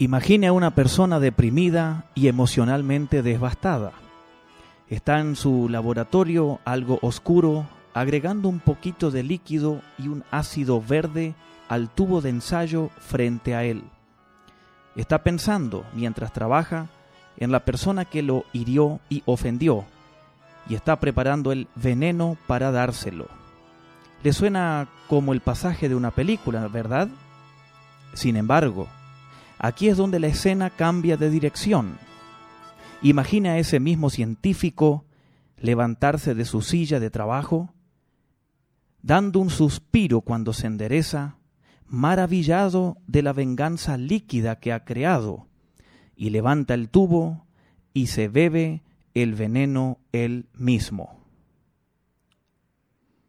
[0.00, 3.90] Imagine a una persona deprimida y emocionalmente devastada.
[4.88, 11.34] Está en su laboratorio algo oscuro, agregando un poquito de líquido y un ácido verde
[11.68, 13.82] al tubo de ensayo frente a él.
[14.94, 16.86] Está pensando, mientras trabaja,
[17.36, 19.84] en la persona que lo hirió y ofendió,
[20.68, 23.26] y está preparando el veneno para dárselo.
[24.22, 27.08] Le suena como el pasaje de una película, ¿verdad?
[28.14, 28.86] Sin embargo,
[29.58, 31.98] Aquí es donde la escena cambia de dirección.
[33.02, 35.04] Imagina a ese mismo científico
[35.56, 37.74] levantarse de su silla de trabajo,
[39.02, 41.38] dando un suspiro cuando se endereza,
[41.86, 45.46] maravillado de la venganza líquida que ha creado,
[46.14, 47.46] y levanta el tubo
[47.94, 48.82] y se bebe
[49.14, 51.18] el veneno él mismo.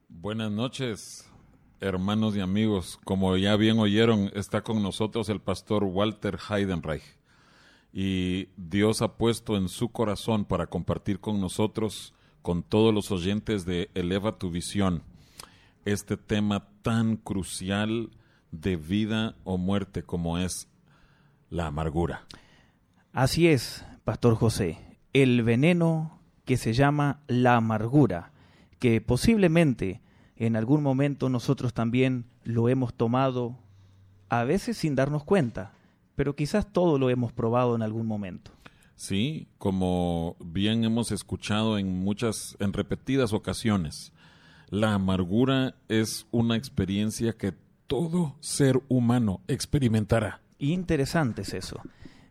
[0.10, 1.29] Buenas noches,
[1.82, 7.04] hermanos y amigos, como ya bien oyeron, está con nosotros el pastor Walter Heidenreich.
[7.92, 13.66] Y Dios ha puesto en su corazón para compartir con nosotros, con todos los oyentes
[13.66, 15.04] de Eleva tu Visión,
[15.86, 18.12] este tema tan crucial
[18.52, 20.68] de vida o muerte como es
[21.50, 22.26] la amargura.
[23.12, 28.32] Así es, Pastor José, el veneno que se llama la amargura,
[28.80, 30.02] que posiblemente
[30.40, 33.58] en algún momento nosotros también lo hemos tomado,
[34.30, 35.74] a veces sin darnos cuenta,
[36.16, 38.52] pero quizás todo lo hemos probado en algún momento.
[38.96, 44.14] Sí, como bien hemos escuchado en muchas, en repetidas ocasiones,
[44.70, 47.54] la amargura es una experiencia que
[47.88, 50.42] todo ser humano experimentará.
[50.58, 51.82] Interesante es eso.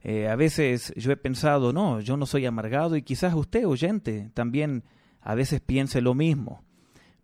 [0.03, 4.31] Eh, a veces yo he pensado, no, yo no soy amargado y quizás usted, oyente,
[4.33, 4.85] también
[5.21, 6.63] a veces piense lo mismo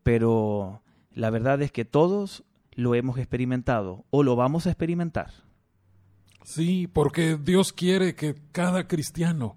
[0.04, 0.82] pero
[1.12, 5.32] la verdad es que todos lo hemos experimentado o lo vamos a experimentar.
[6.44, 9.56] Sí, porque Dios quiere que cada cristiano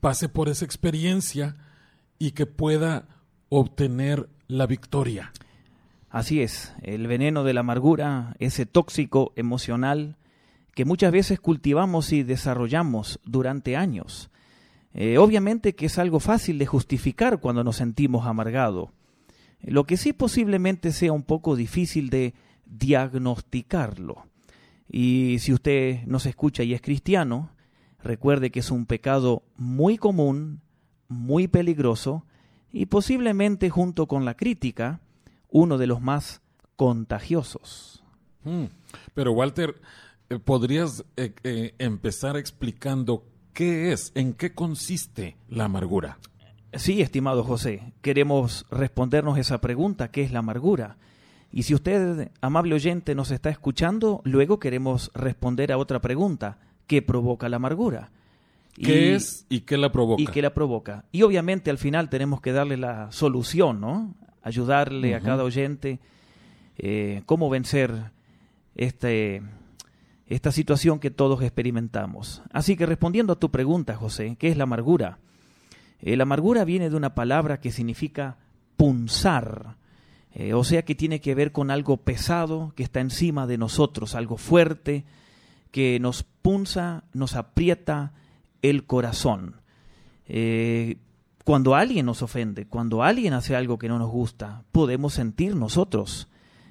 [0.00, 1.56] pase por esa experiencia
[2.18, 3.06] y que pueda
[3.48, 5.32] obtener la victoria.
[6.10, 10.16] Así es, el veneno de la amargura, ese tóxico emocional
[10.74, 14.30] que muchas veces cultivamos y desarrollamos durante años.
[14.94, 18.90] Eh, obviamente que es algo fácil de justificar cuando nos sentimos amargados
[19.62, 22.34] lo que sí posiblemente sea un poco difícil de
[22.66, 24.26] diagnosticarlo.
[24.88, 27.50] Y si usted nos escucha y es cristiano,
[28.02, 30.60] recuerde que es un pecado muy común,
[31.08, 32.24] muy peligroso
[32.72, 35.00] y posiblemente junto con la crítica,
[35.50, 36.40] uno de los más
[36.76, 38.02] contagiosos.
[38.44, 38.66] Hmm.
[39.14, 39.74] Pero Walter,
[40.30, 46.18] eh, ¿podrías eh, eh, empezar explicando qué es, en qué consiste la amargura?
[46.74, 50.96] Sí, estimado José, queremos respondernos esa pregunta, ¿qué es la amargura?
[51.50, 57.00] Y si usted, amable oyente, nos está escuchando, luego queremos responder a otra pregunta, ¿qué
[57.00, 58.10] provoca la amargura?
[58.74, 60.22] ¿Qué es y qué la provoca?
[60.22, 61.04] Y qué la provoca.
[61.10, 64.14] Y obviamente al final tenemos que darle la solución, ¿no?
[64.42, 65.98] Ayudarle a cada oyente
[66.76, 68.12] eh, cómo vencer
[68.74, 69.42] este,
[70.26, 72.42] esta situación que todos experimentamos.
[72.52, 75.18] Así que respondiendo a tu pregunta, José, ¿qué es la amargura?
[76.00, 78.36] Eh, la amargura viene de una palabra que significa
[78.76, 79.76] punzar,
[80.32, 84.14] eh, o sea que tiene que ver con algo pesado que está encima de nosotros,
[84.14, 85.04] algo fuerte,
[85.70, 88.12] que nos punza, nos aprieta
[88.62, 89.56] el corazón.
[90.26, 90.96] Eh,
[91.44, 96.28] cuando alguien nos ofende, cuando alguien hace algo que no nos gusta, podemos sentir nosotros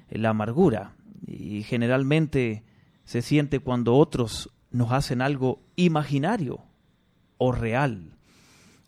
[0.08, 0.94] la amargura.
[1.26, 2.62] Y generalmente
[3.04, 6.60] se siente cuando otros nos hacen algo imaginario
[7.38, 8.17] o real.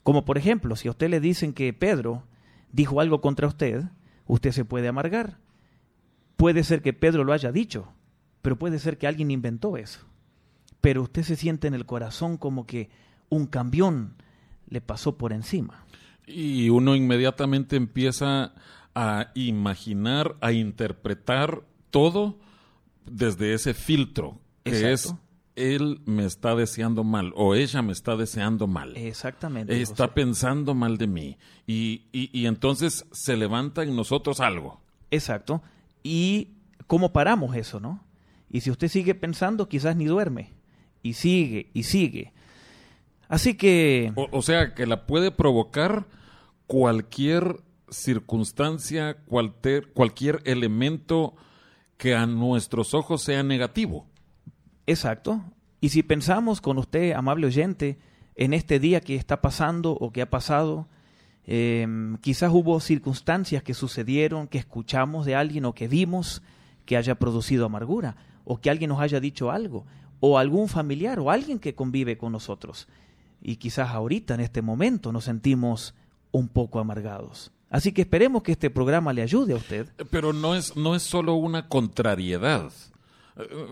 [0.03, 2.25] Como por ejemplo, si a usted le dicen que Pedro
[2.73, 3.85] dijo algo contra usted,
[4.27, 5.39] usted se puede amargar.
[6.37, 7.93] Puede ser que Pedro lo haya dicho,
[8.43, 10.01] pero puede ser que alguien inventó eso.
[10.81, 12.89] Pero usted se siente en el corazón como que
[13.29, 14.15] un camión
[14.69, 15.85] le pasó por encima.
[16.27, 18.55] Y uno inmediatamente empieza
[18.95, 22.39] a imaginar, a interpretar todo
[23.05, 25.15] desde ese filtro, que es
[25.61, 28.97] él me está deseando mal o ella me está deseando mal.
[28.97, 29.81] Exactamente.
[29.81, 31.39] Está pensando mal de mí.
[31.67, 34.81] Y, y, entonces se levanta en nosotros algo.
[35.11, 35.63] Exacto.
[36.03, 36.49] ¿Y
[36.87, 38.05] cómo paramos eso, no?
[38.49, 40.53] Y si usted sigue pensando, quizás ni duerme.
[41.03, 42.33] Y sigue, y sigue.
[43.29, 44.13] Así que...
[44.17, 46.07] O, sea, que la puede provocar
[46.67, 51.37] cualquier circunstancia, cualquier, cualquier elemento
[51.97, 54.10] que a nuestros ojos sea negativo.
[54.87, 55.43] Exacto.
[55.81, 57.99] Y si pensamos con usted, amable oyente,
[58.35, 60.89] en este día que está pasando o que ha pasado,
[61.45, 66.43] em, quizás hubo circunstancias que sucedieron, que escuchamos de alguien o que vimos
[66.87, 69.87] que haya producido amargura, o que alguien nos haya dicho algo,
[70.21, 72.89] o algún familiar o alguien que convive con nosotros.
[73.41, 75.95] Y quizás ahorita, en este momento, nos sentimos
[76.31, 77.53] un poco amargados.
[77.71, 79.89] Así que esperemos que este programa le ayude a usted.
[80.11, 82.71] Pero no es, no es solo una contrariedad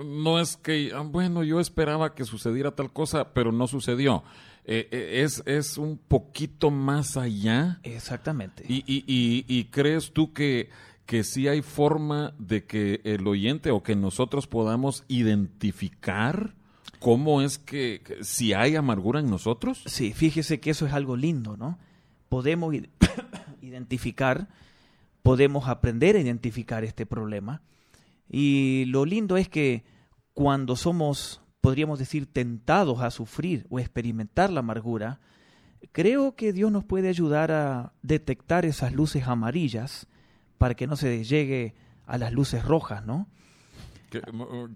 [0.05, 4.23] no es que, ah, bueno, yo esperaba que sucediera tal cosa, pero no sucedió.
[4.65, 7.81] Eh, eh, es, es un poquito más allá.
[7.83, 8.65] Exactamente.
[8.69, 10.69] Y, y, y, crees tú que,
[11.07, 16.55] que sí hay forma de que el oyente o que nosotros podamos identificar
[16.99, 19.83] cómo es que, si hay amargura en nosotros?
[19.87, 21.79] Sí, fíjese que eso es algo lindo, ¿no?
[22.29, 22.75] Podemos
[23.63, 24.49] identificar,
[25.23, 27.63] podemos aprender a identificar este problema
[28.29, 29.85] y lo lindo es que
[30.35, 35.21] cuando somos, podríamos decir, tentados a sufrir o experimentar la amargura,
[35.93, 40.07] creo que Dios nos puede ayudar a detectar esas luces amarillas
[40.59, 41.75] para que no se llegue
[42.07, 43.29] a las luces rojas, ¿no?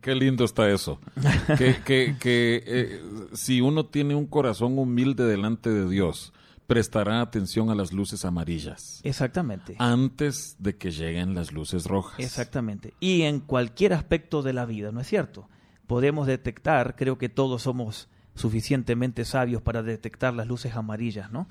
[0.02, 1.00] Qué, lindo está eso.
[1.58, 3.02] que, eh,
[3.32, 6.34] si uno tiene un corazón humilde delante de Dios,
[6.72, 9.02] prestará atención a las luces amarillas.
[9.04, 9.76] Exactamente.
[9.78, 12.18] Antes de que lleguen las luces rojas.
[12.18, 12.94] Exactamente.
[12.98, 15.50] Y en cualquier aspecto de la vida, ¿no es cierto?
[15.86, 21.46] Podemos detectar, creo que todos somos suficientemente sabios para detectar las luces amarillas, ¿no?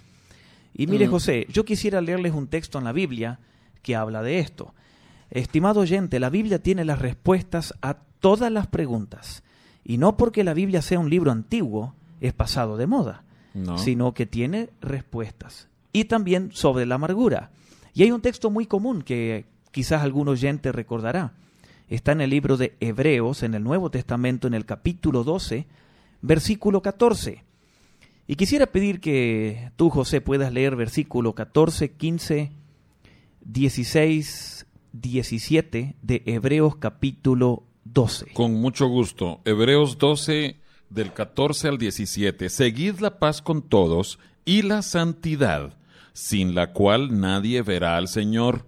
[0.74, 1.12] Y mire, mm.
[1.12, 3.38] José, yo quisiera leerles un texto en la Biblia
[3.84, 4.74] que habla de esto.
[5.30, 9.44] Estimado oyente, la Biblia tiene las respuestas a todas las preguntas.
[9.84, 13.24] Y no porque la Biblia sea un libro antiguo, es pasado de moda
[13.78, 15.68] sino que tiene respuestas.
[15.94, 17.52] Y también sobre la amargura.
[17.94, 21.34] Y hay un texto muy común que quizás algún oyente recordará.
[21.90, 25.68] Está en el libro de Hebreos, en el Nuevo Testamento, en el capítulo 12,
[26.22, 27.44] versículo 14.
[28.28, 32.52] Y quisiera pedir que tú, José, puedas leer versículo 14, 15,
[33.42, 38.28] 16, 17 de Hebreos capítulo 12.
[38.34, 39.42] Con mucho gusto.
[39.44, 40.56] Hebreos 12,
[40.92, 45.78] del 14 al 17, seguid la paz con todos y la santidad,
[46.14, 48.66] sin la cual nadie verá al Señor.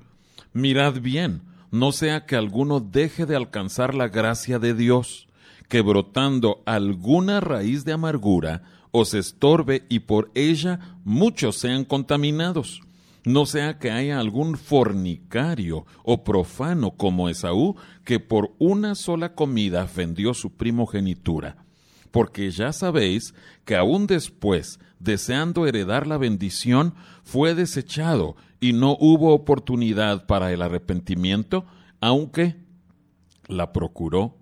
[0.54, 5.28] Mirad bien, no sea que alguno deje de alcanzar la gracia de Dios,
[5.68, 12.82] que brotando alguna raíz de amargura os estorbe y por ella muchos sean contaminados.
[13.26, 19.88] No sea que haya algún fornicario o profano como Esaú, que por una sola comida
[19.96, 21.63] vendió su primogenitura
[22.14, 23.34] porque ya sabéis
[23.66, 26.94] que aún después, deseando heredar la bendición,
[27.24, 31.66] fue desechado y no hubo oportunidad para el arrepentimiento,
[32.02, 32.56] aunque
[33.48, 34.38] la procuró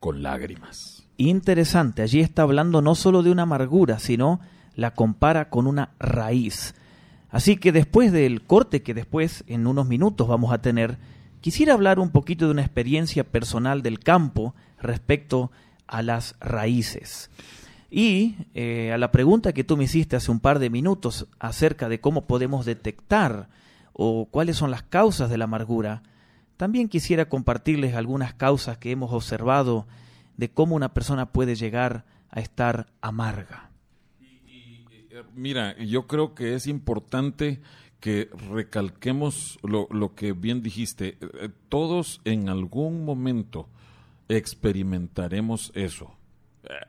[0.00, 1.06] con lágrimas.
[1.18, 4.40] Interesante, allí está hablando no solo de una amargura, sino
[4.74, 6.74] la compara con una raíz.
[7.28, 10.96] Así que después del corte que después en unos minutos vamos a tener,
[11.42, 15.63] quisiera hablar un poquito de una experiencia personal del campo respecto a
[16.02, 17.30] las raíces.
[17.90, 21.88] Y eh, a la pregunta que tú me hiciste hace un par de minutos acerca
[21.88, 23.48] de cómo podemos detectar
[23.92, 26.02] o cuáles son las causas de la amargura,
[26.56, 29.86] también quisiera compartirles algunas causas que hemos observado
[30.36, 33.70] de cómo una persona puede llegar a estar amarga.
[34.20, 37.60] Eh, mira, yo creo que es importante
[38.00, 41.16] que recalquemos lo, lo que bien dijiste.
[41.20, 43.68] Eh, todos en algún momento
[44.28, 46.16] experimentaremos eso.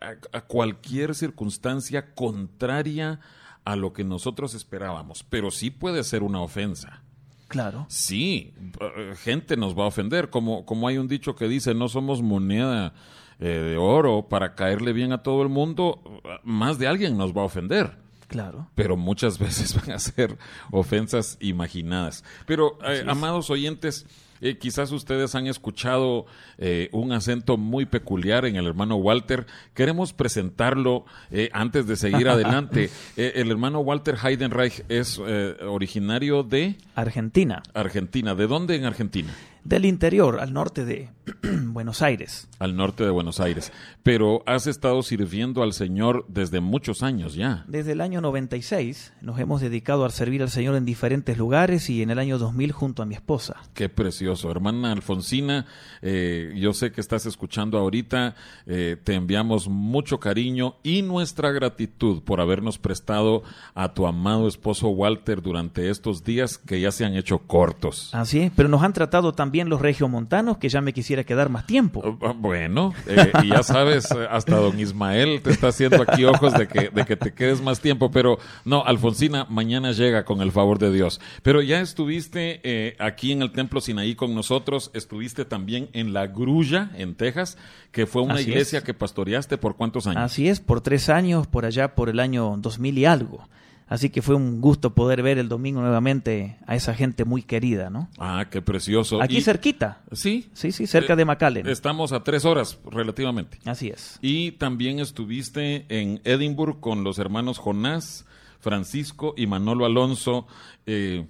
[0.01, 3.19] a, a cualquier circunstancia contraria
[3.65, 7.01] a lo que nosotros esperábamos, pero sí puede ser una ofensa.
[7.47, 7.85] Claro.
[7.89, 11.89] Sí, eh, gente nos va a ofender, como, como hay un dicho que dice, no
[11.89, 12.93] somos moneda
[13.39, 17.41] eh, de oro para caerle bien a todo el mundo, más de alguien nos va
[17.41, 17.97] a ofender.
[18.27, 18.69] Claro.
[18.75, 20.37] Pero muchas veces van a ser
[20.71, 22.23] ofensas imaginadas.
[22.45, 24.05] Pero, eh, amados oyentes,
[24.45, 26.25] eh, quizás ustedes han escuchado
[26.57, 29.45] eh, un acento muy peculiar en el hermano Walter.
[29.73, 32.89] Queremos presentarlo eh, antes de seguir adelante.
[33.17, 37.63] Eh, el hermano Walter Heidenreich es eh, originario de Argentina.
[37.73, 38.35] Argentina.
[38.35, 39.33] ¿De dónde en Argentina?
[39.65, 41.09] Del interior, al norte de
[41.43, 42.47] Buenos Aires.
[42.59, 43.71] Al norte de Buenos Aires.
[44.03, 47.65] Pero has estado sirviendo al Señor desde muchos años ya.
[47.67, 52.03] Desde el año 96 nos hemos dedicado a servir al Señor en diferentes lugares y
[52.03, 53.55] en el año 2000 junto a mi esposa.
[53.73, 54.51] Qué precioso.
[54.51, 55.65] Hermana Alfonsina,
[56.03, 58.35] eh, yo sé que estás escuchando ahorita,
[58.67, 63.41] eh, te enviamos mucho cariño y nuestra gratitud por habernos prestado
[63.73, 68.13] a tu amado esposo Walter durante estos días que ya se han hecho cortos.
[68.13, 71.65] Así es, pero nos han tratado también los regiomontanos que ya me quisiera quedar más
[71.65, 72.17] tiempo.
[72.21, 76.53] Ah, Bueno, eh, y ya sabes, eh, hasta don Ismael te está haciendo aquí ojos
[76.53, 80.51] de que, de que te quedes más tiempo, pero no, Alfonsina, mañana llega con el
[80.51, 81.21] favor de Dios.
[81.43, 86.27] Pero ya estuviste eh, aquí en el Templo Sinaí con nosotros, estuviste también en La
[86.27, 87.57] Grulla, en Texas,
[87.91, 88.83] que fue una Así iglesia es.
[88.83, 90.23] que pastoreaste por cuántos años.
[90.23, 93.47] Así es, por tres años, por allá por el año 2000 y algo.
[93.87, 97.91] Así que fue un gusto poder ver el domingo nuevamente a esa gente muy querida,
[97.91, 98.09] ¿no?
[98.17, 99.21] Ah, qué precioso.
[99.21, 100.01] Aquí Y- cerquita.
[100.11, 100.49] Sí.
[100.53, 101.67] Sí, sí, cerca Eh, de McAllen.
[101.67, 103.59] Estamos a tres horas, relativamente.
[103.65, 104.17] Así es.
[104.21, 108.25] Y también estuviste en Edinburgh con los hermanos Jonás,
[108.59, 110.47] Francisco y Manolo Alonso,
[110.87, 111.27] eh,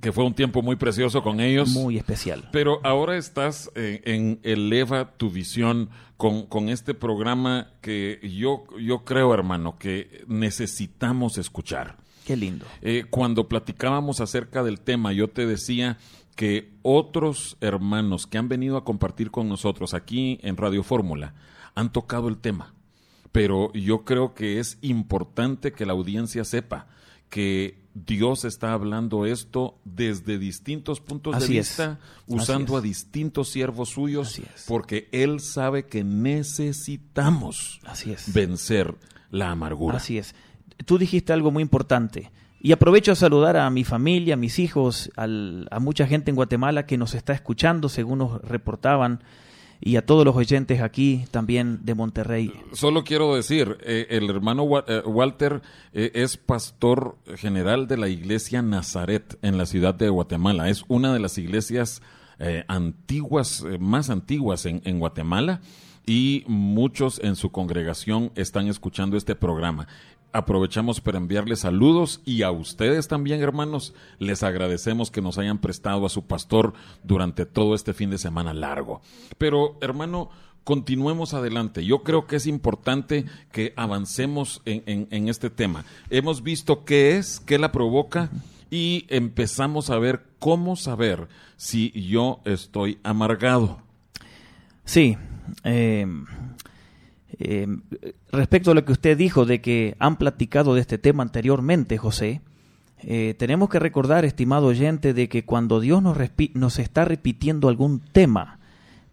[0.00, 1.70] que fue un tiempo muy precioso con ellos.
[1.70, 2.48] Muy especial.
[2.52, 9.04] Pero ahora estás eh, en Eleva tu visión con, con este programa que yo, yo
[9.04, 11.96] creo, hermano, que necesitamos escuchar.
[12.26, 12.66] Qué lindo.
[12.82, 15.98] Eh, cuando platicábamos acerca del tema, yo te decía
[16.34, 21.34] que otros hermanos que han venido a compartir con nosotros aquí en Radio Fórmula
[21.74, 22.74] han tocado el tema,
[23.32, 26.88] pero yo creo que es importante que la audiencia sepa
[27.30, 33.88] que Dios está hablando esto desde distintos puntos Así de vista, usando a distintos siervos
[33.90, 38.32] suyos, porque Él sabe que necesitamos Así es.
[38.32, 38.94] vencer
[39.30, 39.96] la amargura.
[39.96, 40.34] Así es.
[40.84, 42.30] Tú dijiste algo muy importante.
[42.60, 46.36] Y aprovecho a saludar a mi familia, a mis hijos, al- a mucha gente en
[46.36, 49.22] Guatemala que nos está escuchando, según nos reportaban,
[49.80, 52.52] y a todos los oyentes aquí también de Monterrey.
[52.72, 58.62] Solo quiero decir, eh, el hermano eh, Walter eh, es pastor general de la iglesia
[58.62, 60.68] Nazaret en la ciudad de Guatemala.
[60.68, 62.02] Es una de las iglesias
[62.68, 65.62] antiguas, más antiguas en Guatemala
[66.06, 69.88] y muchos en su congregación están escuchando este programa.
[70.36, 76.04] Aprovechamos para enviarles saludos y a ustedes también, hermanos, les agradecemos que nos hayan prestado
[76.04, 79.00] a su pastor durante todo este fin de semana largo.
[79.38, 80.28] Pero, hermano,
[80.62, 81.86] continuemos adelante.
[81.86, 85.86] Yo creo que es importante que avancemos en, este tema.
[86.10, 88.28] Hemos visto qué es, qué la provoca
[88.70, 93.78] y empezamos a ver cómo saber si yo estoy amargado.
[94.84, 95.16] Sí.
[95.64, 96.06] eh,
[97.38, 97.66] eh,
[98.32, 102.40] respecto a lo que usted dijo de que han platicado de este tema anteriormente, José,
[103.02, 106.16] eh, tenemos que recordar, estimado oyente, de que cuando Dios nos,
[106.54, 108.58] nos está repitiendo algún tema,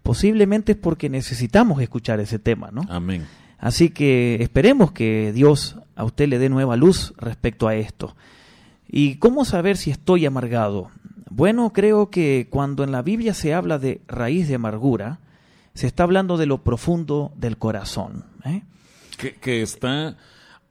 [0.04, 2.86] posiblemente es porque necesitamos escuchar ese tema, ¿no?
[2.90, 3.26] Amén.
[3.60, 8.16] Así que esperemos que Dios a usted le dé nueva luz respecto a esto.
[8.88, 10.92] ¿Y cómo saber si estoy amargado?
[11.30, 15.20] Bueno, creo que cuando en la Biblia se habla de raíz de amargura,
[15.74, 18.26] se está hablando de lo profundo del corazón.
[18.46, 18.64] ¿eh?
[19.18, 20.18] Que, que está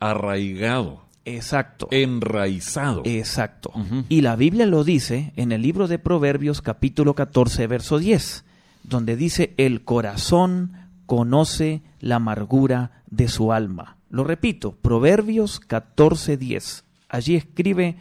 [0.00, 1.88] arraigado, Exacto.
[1.90, 3.02] enraizado.
[3.04, 3.72] Exacto.
[4.08, 8.44] Y la Biblia lo dice en el libro de Proverbios capítulo 14, verso 10,
[8.84, 10.72] donde dice, el corazón
[11.06, 13.96] conoce la amargura de su alma.
[14.10, 16.84] Lo repito, Proverbios 14, 10.
[17.08, 17.96] Allí escribe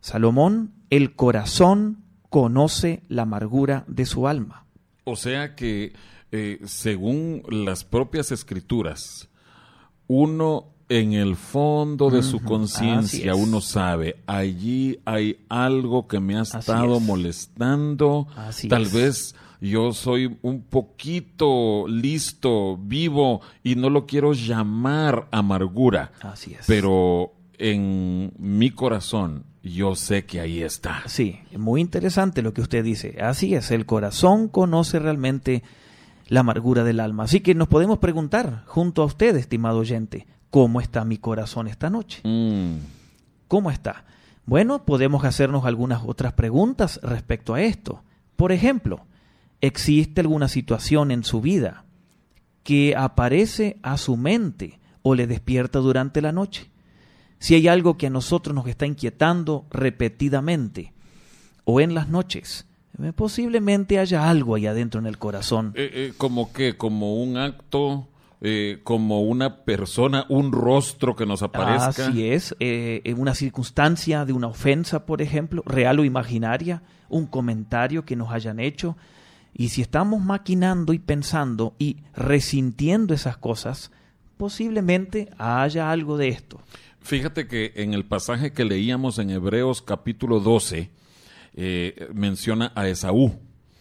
[0.00, 1.98] Salomón, el corazón
[2.28, 4.64] conoce la amargura de su alma.
[5.04, 5.92] O sea que,
[6.32, 9.28] eh, según las propias escrituras,
[10.06, 16.42] uno en el fondo de su conciencia, uno sabe, allí hay algo que me ha
[16.42, 17.02] estado es.
[17.02, 18.26] molestando.
[18.36, 18.92] Así Tal es.
[18.92, 26.12] vez yo soy un poquito listo, vivo, y no lo quiero llamar amargura.
[26.20, 26.66] Así es.
[26.66, 31.04] Pero en mi corazón, yo sé que ahí está.
[31.06, 33.16] Sí, muy interesante lo que usted dice.
[33.22, 35.62] Así es, el corazón conoce realmente
[36.32, 37.24] la amargura del alma.
[37.24, 41.90] Así que nos podemos preguntar junto a usted, estimado oyente, ¿cómo está mi corazón esta
[41.90, 42.22] noche?
[42.24, 42.78] Mm.
[43.48, 44.06] ¿Cómo está?
[44.46, 48.02] Bueno, podemos hacernos algunas otras preguntas respecto a esto.
[48.36, 49.04] Por ejemplo,
[49.60, 51.84] ¿existe alguna situación en su vida
[52.62, 56.70] que aparece a su mente o le despierta durante la noche?
[57.40, 60.94] Si hay algo que a nosotros nos está inquietando repetidamente
[61.64, 62.66] o en las noches,
[63.14, 65.72] posiblemente haya algo ahí adentro en el corazón.
[65.74, 66.76] Eh, eh, ¿Como qué?
[66.76, 68.08] ¿Como un acto?
[68.44, 72.08] eh, ¿Como una persona, un rostro que nos aparezca?
[72.08, 77.26] Así es, eh, en una circunstancia de una ofensa, por ejemplo, real o imaginaria, un
[77.26, 78.96] comentario que nos hayan hecho.
[79.54, 83.92] Y si estamos maquinando y pensando y resintiendo esas cosas,
[84.36, 86.60] posiblemente haya algo de esto.
[87.00, 90.90] Fíjate que en el pasaje que leíamos en Hebreos capítulo 12,
[91.54, 93.38] eh, menciona a Esaú,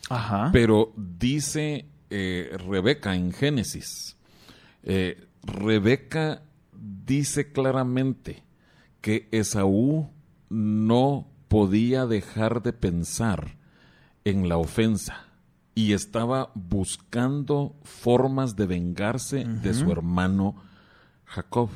[0.09, 0.49] Ajá.
[0.51, 4.17] pero dice eh, Rebeca en Génesis,
[4.83, 8.43] eh, Rebeca dice claramente
[9.01, 10.09] que Esaú
[10.49, 13.57] no podía dejar de pensar
[14.25, 15.25] en la ofensa
[15.73, 20.55] y estaba buscando formas de vengarse de su hermano
[21.25, 21.69] Jacob.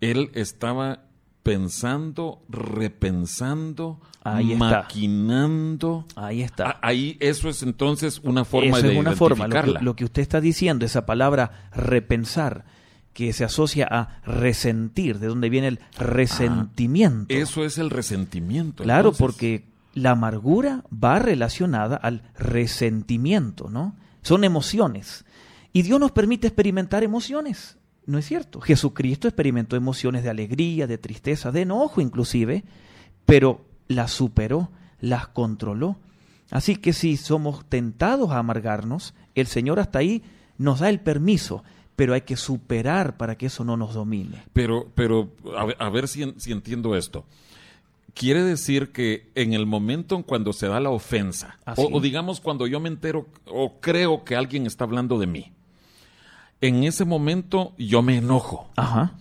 [0.00, 1.05] Él estaba
[1.46, 4.82] pensando, repensando, Ahí está.
[4.82, 6.04] maquinando.
[6.16, 6.70] Ahí está.
[6.70, 9.46] Ah, Ahí eso es entonces una forma Eso de es una forma.
[9.46, 12.64] Lo que, lo que usted está diciendo, esa palabra repensar,
[13.12, 17.32] que se asocia a resentir, de donde viene el resentimiento.
[17.32, 18.82] Eso es el resentimiento.
[18.82, 19.20] Claro, entonces.
[19.20, 23.94] porque la amargura va relacionada al resentimiento, ¿no?
[24.22, 25.24] Son emociones.
[25.72, 28.60] Y Dios nos permite experimentar emociones, ¿no es cierto?
[28.60, 32.64] Jesucristo experimentó emociones de alegría, de tristeza, de enojo inclusive,
[33.24, 34.70] pero las superó,
[35.00, 35.96] las controló.
[36.50, 40.22] Así que si somos tentados a amargarnos, el Señor hasta ahí
[40.58, 41.64] nos da el permiso,
[41.96, 44.44] pero hay que superar para que eso no nos domine.
[44.52, 47.24] Pero, pero a ver, a ver si, en- si entiendo esto.
[48.14, 52.66] Quiere decir que en el momento en cuando se da la ofensa, o digamos cuando
[52.66, 55.52] yo me entero o creo que alguien está hablando de mí,
[56.60, 58.70] en ese momento yo me enojo.
[58.76, 59.14] Ajá.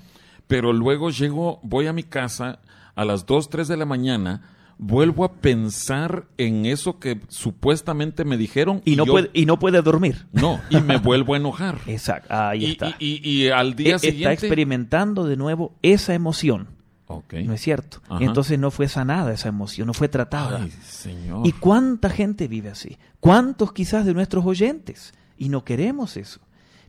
[0.48, 2.60] pero luego llego, voy a mi casa
[2.96, 4.42] a las 2, 3 de la mañana,
[4.78, 9.58] vuelvo a pensar en eso que supuestamente me dijeron Y, no, yo- puede, y no
[9.58, 10.28] puede dormir.
[10.34, 11.80] no, y me vuelvo a enojar.
[11.88, 12.90] Exacto, ahí y, está.
[13.00, 14.34] y- y- y al E- día está siguiente...
[14.34, 16.68] experimentando de nuevo esa emoción.
[17.08, 18.02] ¿no es cierto?
[18.10, 18.24] Ajá.
[18.24, 20.62] Entonces no fue sanada esa emoción, no fue tratada.
[20.64, 21.46] Ay, señor.
[21.46, 22.98] ¿Y cuánta gente vive así?
[23.20, 25.14] ¿Cuántos quizás de nuestros oyentes?
[25.38, 26.40] Y no queremos eso.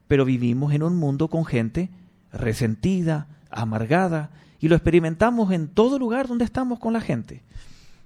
[0.08, 1.90] Pero vivimos en un mundo con gente
[2.32, 7.42] resentida, amargada, y lo experimentamos en todo lugar donde estamos con la gente.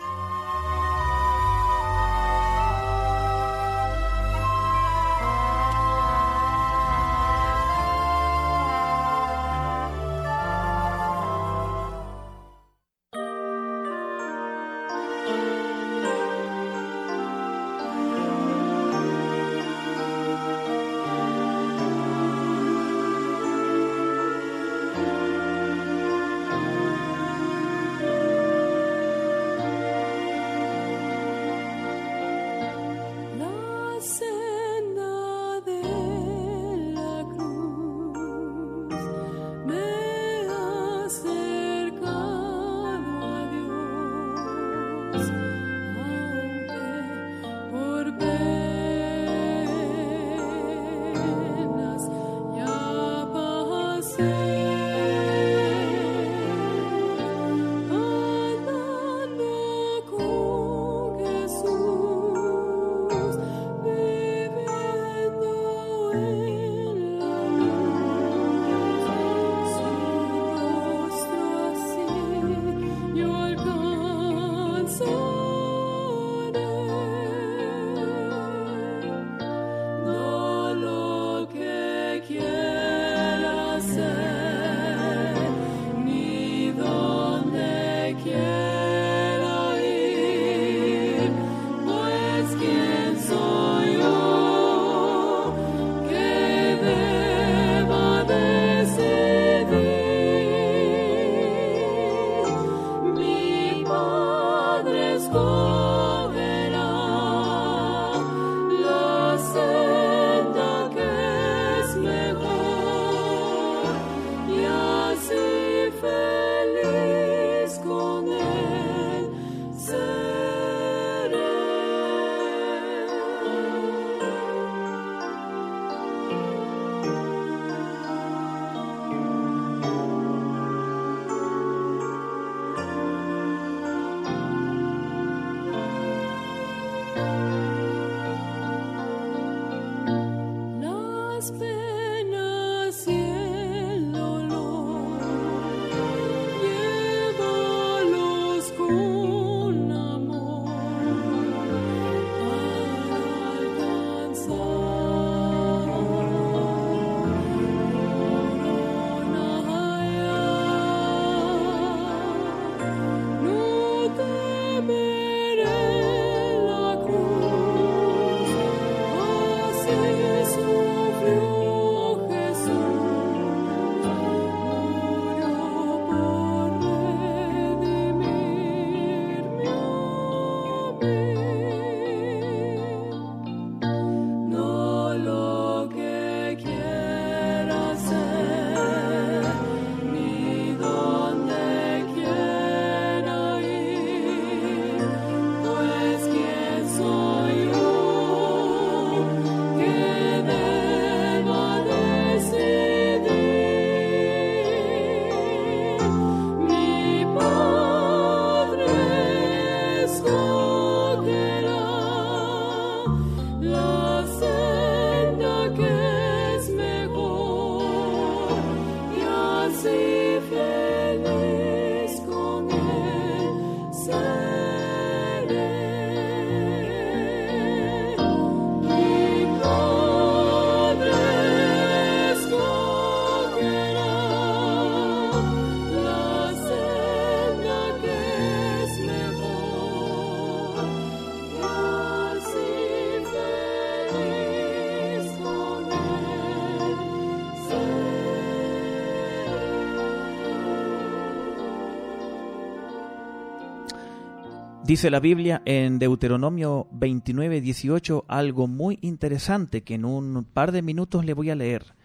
[254.86, 260.84] Dice la Biblia en Deuteronomio 29, 18 algo muy interesante que en un par de
[260.84, 261.96] minutos le voy a leer.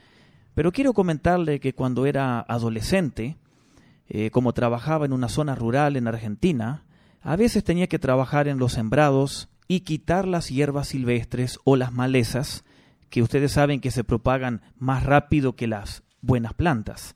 [0.54, 3.36] Pero quiero comentarle que cuando era adolescente,
[4.08, 6.84] eh, como trabajaba en una zona rural en Argentina,
[7.20, 11.92] a veces tenía que trabajar en los sembrados y quitar las hierbas silvestres o las
[11.92, 12.64] malezas,
[13.10, 17.14] que ustedes saben que se propagan más rápido que las buenas plantas.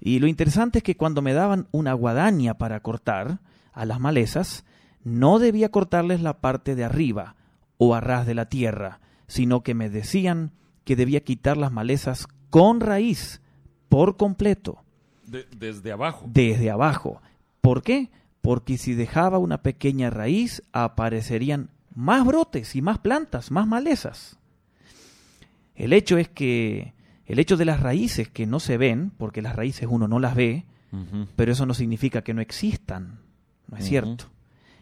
[0.00, 3.38] Y lo interesante es que cuando me daban una guadaña para cortar,
[3.72, 4.64] a las malezas,
[5.04, 7.36] no debía cortarles la parte de arriba
[7.78, 10.52] o a ras de la tierra, sino que me decían
[10.84, 13.40] que debía quitar las malezas con raíz,
[13.88, 14.84] por completo.
[15.26, 16.26] desde abajo.
[16.28, 17.22] Desde abajo.
[17.60, 18.10] ¿Por qué?
[18.40, 24.38] Porque si dejaba una pequeña raíz, aparecerían más brotes y más plantas, más malezas.
[25.74, 26.94] El hecho es que
[27.26, 30.34] el hecho de las raíces que no se ven, porque las raíces uno no las
[30.34, 30.66] ve,
[31.36, 33.20] pero eso no significa que no existan.
[33.72, 34.26] ¿No es cierto?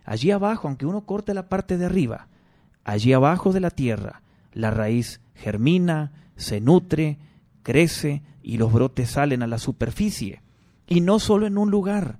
[0.05, 2.26] Allí abajo, aunque uno corte la parte de arriba,
[2.83, 4.22] allí abajo de la tierra,
[4.53, 7.18] la raíz germina, se nutre,
[7.62, 10.42] crece y los brotes salen a la superficie.
[10.88, 12.18] Y no solo en un lugar,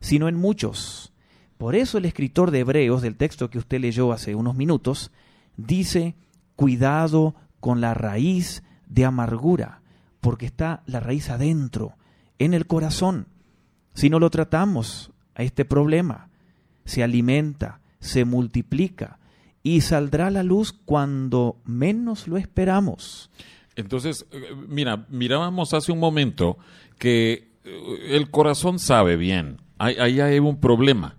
[0.00, 1.14] sino en muchos.
[1.56, 5.10] Por eso el escritor de Hebreos, del texto que usted leyó hace unos minutos,
[5.56, 6.16] dice,
[6.56, 9.80] cuidado con la raíz de amargura,
[10.20, 11.94] porque está la raíz adentro,
[12.38, 13.28] en el corazón.
[13.94, 16.28] Si no lo tratamos, a este problema,
[16.84, 19.18] se alimenta, se multiplica
[19.62, 23.30] y saldrá a la luz cuando menos lo esperamos.
[23.76, 26.58] Entonces, eh, mira, mirábamos hace un momento
[26.98, 31.16] que eh, el corazón sabe bien, ahí hay un problema,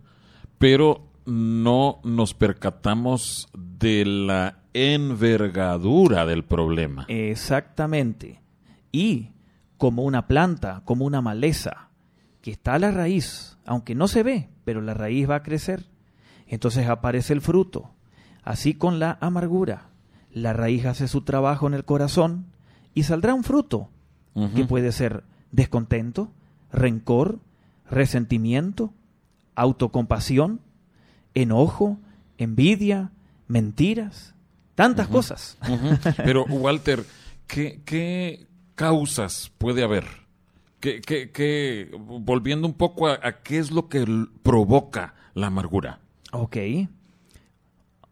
[0.57, 7.05] pero no nos percatamos de la envergadura del problema.
[7.07, 8.41] Exactamente.
[8.91, 9.29] Y
[9.77, 11.89] como una planta, como una maleza,
[12.41, 15.85] que está a la raíz, aunque no se ve, pero la raíz va a crecer.
[16.47, 17.91] Entonces aparece el fruto.
[18.43, 19.89] Así con la amargura.
[20.31, 22.47] La raíz hace su trabajo en el corazón
[22.93, 23.89] y saldrá un fruto
[24.55, 26.31] que puede ser descontento,
[26.71, 27.39] rencor,
[27.89, 28.93] resentimiento,
[29.55, 30.61] autocompasión,
[31.33, 31.99] enojo,
[32.37, 33.11] envidia,
[33.47, 34.33] mentiras,
[34.75, 35.57] tantas cosas.
[36.17, 37.05] Pero Walter,
[37.45, 40.20] ¿qué, ¿qué causas puede haber
[40.81, 44.05] que, volviendo un poco a, qué es lo que
[44.43, 45.99] provoca la amargura.
[46.33, 46.57] Ok.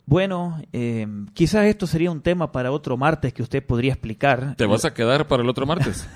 [0.06, 1.06] Bueno, eh,
[1.36, 4.56] quizás esto sería un tema para otro martes que usted podría explicar.
[4.56, 6.08] ¿Te vas a quedar para el otro martes?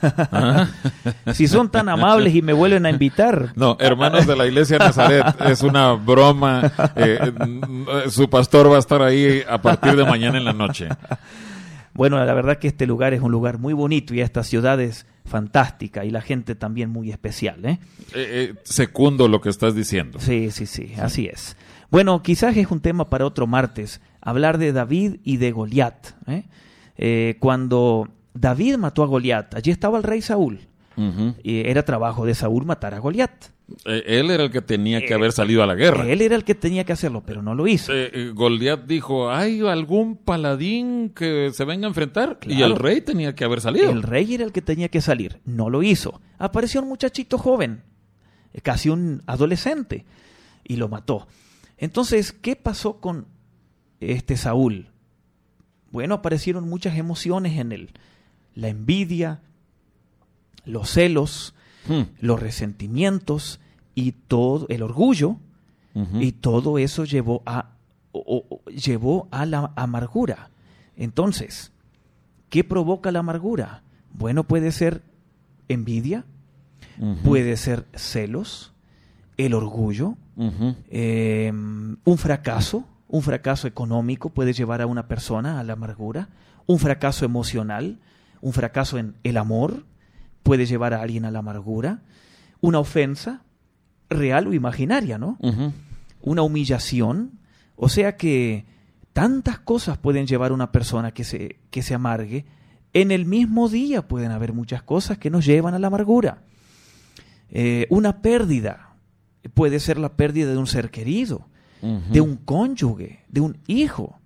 [1.34, 3.54] si son tan amables y me vuelven a invitar.
[3.56, 6.72] No, hermanos de la iglesia de Nazaret, es una broma.
[6.96, 7.34] Eh,
[8.10, 10.90] su pastor va a estar ahí a partir de mañana en la noche.
[11.94, 15.06] Bueno, la verdad que este lugar es un lugar muy bonito y esta ciudad es
[15.26, 17.66] fantástica y la gente también muy especial.
[17.66, 17.80] ¿eh?
[18.14, 20.20] Eh, eh, secundo lo que estás diciendo.
[20.20, 21.56] Sí, sí, sí, así es.
[21.90, 26.08] Bueno, quizás es un tema para otro martes, hablar de David y de Goliat.
[27.40, 30.60] cuando David mató a Goliat, allí estaba el rey Saúl.
[31.44, 33.32] y era trabajo de Saúl matar a Goliat.
[33.86, 36.08] Eh, él era el que tenía que haber salido a la guerra.
[36.08, 37.94] Él era el que tenía que hacerlo, pero no lo hizo.
[37.94, 42.40] Eh, eh, Goliat dijo, ¿hay algún paladín que se venga a enfrentar?
[42.48, 43.90] Y el rey tenía que haber salido.
[43.90, 46.22] El rey era el que tenía que salir, no lo hizo.
[46.38, 47.84] Apareció un muchachito joven,
[48.62, 50.06] casi un adolescente,
[50.64, 51.28] y lo mató.
[51.78, 53.28] Entonces, ¿qué pasó con
[54.00, 54.88] este Saúl?
[55.92, 57.92] Bueno, aparecieron muchas emociones en él.
[58.56, 59.42] La envidia,
[60.66, 61.56] los celos,
[61.88, 62.04] Hmm.
[62.22, 63.60] los resentimientos
[63.96, 65.38] y todo el orgullo,
[66.20, 67.74] y todo eso llevó a,
[68.68, 70.50] llevó a la amargura.
[70.98, 71.72] Entonces,
[72.50, 73.84] ¿qué provoca la amargura?
[74.12, 75.04] Bueno, puede ser
[75.68, 76.26] envidia,
[77.24, 78.74] puede ser celos,
[79.38, 80.16] el orgullo,
[80.90, 86.30] em, un fracaso, un fracaso económico puede llevar a una persona a la amargura,
[86.66, 88.00] un fracaso emocional,
[88.42, 89.86] un fracaso en el amor,
[90.44, 92.04] puede llevar a alguien a la amargura,
[92.62, 93.44] una ofensa
[94.10, 95.38] real o imaginaria, ¿no?
[96.22, 97.40] Una humillación,
[97.76, 98.66] o sea que
[99.14, 102.46] tantas cosas pueden llevar a una persona que se, que se amargue.
[102.94, 106.44] En el mismo día pueden haber muchas cosas que nos llevan a la amargura.
[107.50, 108.96] Eh, una pérdida
[109.54, 111.48] puede ser la pérdida de un ser querido,
[111.82, 114.18] de un cónyuge, de un hijo,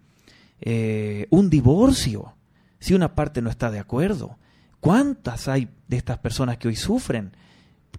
[0.62, 2.36] eh, un divorcio,
[2.78, 4.38] si una parte no está de acuerdo,
[4.80, 7.32] ¿Cuántas hay de estas personas que hoy sufren?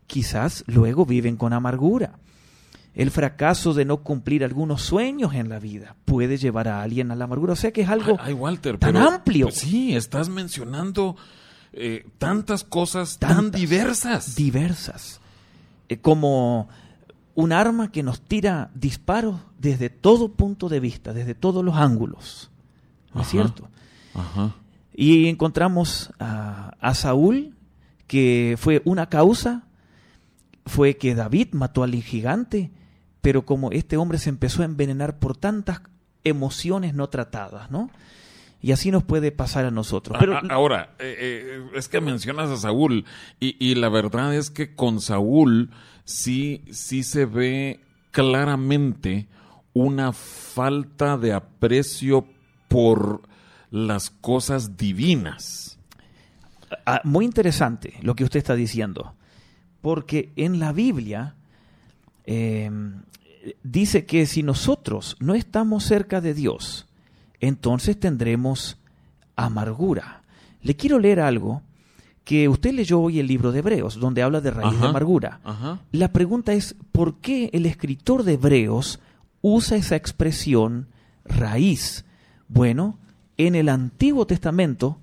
[0.06, 2.18] Quizás luego viven con amargura.
[2.94, 7.16] El fracaso de no cumplir algunos sueños en la vida puede llevar a alguien a
[7.16, 7.52] la amargura.
[7.52, 8.18] O sea que es algo
[8.78, 9.46] tan amplio.
[9.46, 11.16] Pues sí, estás mencionando
[11.72, 14.34] eh, tantas cosas tan diversas.
[14.34, 15.20] Diversas.
[15.88, 16.68] Eh, como
[17.34, 22.50] un arma que nos tira disparos desde todo punto de vista, desde todos los ángulos.
[23.14, 23.68] ¿No es cierto?
[24.14, 24.56] Ajá.
[24.92, 27.54] Y encontramos a, a Saúl,
[28.06, 29.64] que fue una causa,
[30.66, 32.70] fue que David mató al gigante,
[33.20, 35.80] pero como este hombre se empezó a envenenar por tantas
[36.24, 37.90] emociones no tratadas, ¿no?
[38.60, 40.16] Y así nos puede pasar a nosotros.
[40.18, 43.04] Pero, A- a- ahora, eh, eh, es que mencionas a Saúl
[43.38, 45.70] y, y la verdad es que con Saúl
[46.04, 49.28] sí, sí se ve claramente
[49.74, 52.26] una falta de aprecio
[52.66, 53.22] por
[53.70, 55.77] las cosas divinas.
[56.86, 59.14] Ah, muy interesante lo que usted está diciendo,
[59.80, 61.34] porque en la Biblia
[62.26, 62.70] eh,
[63.62, 66.86] dice que si nosotros no estamos cerca de Dios,
[67.40, 68.78] entonces tendremos
[69.36, 70.22] amargura.
[70.62, 71.62] Le quiero leer algo
[72.24, 75.40] que usted leyó hoy el libro de Hebreos, donde habla de raíz de amargura.
[75.44, 75.80] Ajá.
[75.92, 79.00] La pregunta es, ¿por qué el escritor de Hebreos
[79.40, 80.88] usa esa expresión
[81.24, 82.04] raíz?
[82.48, 82.98] Bueno,
[83.38, 84.98] en el Antiguo Testamento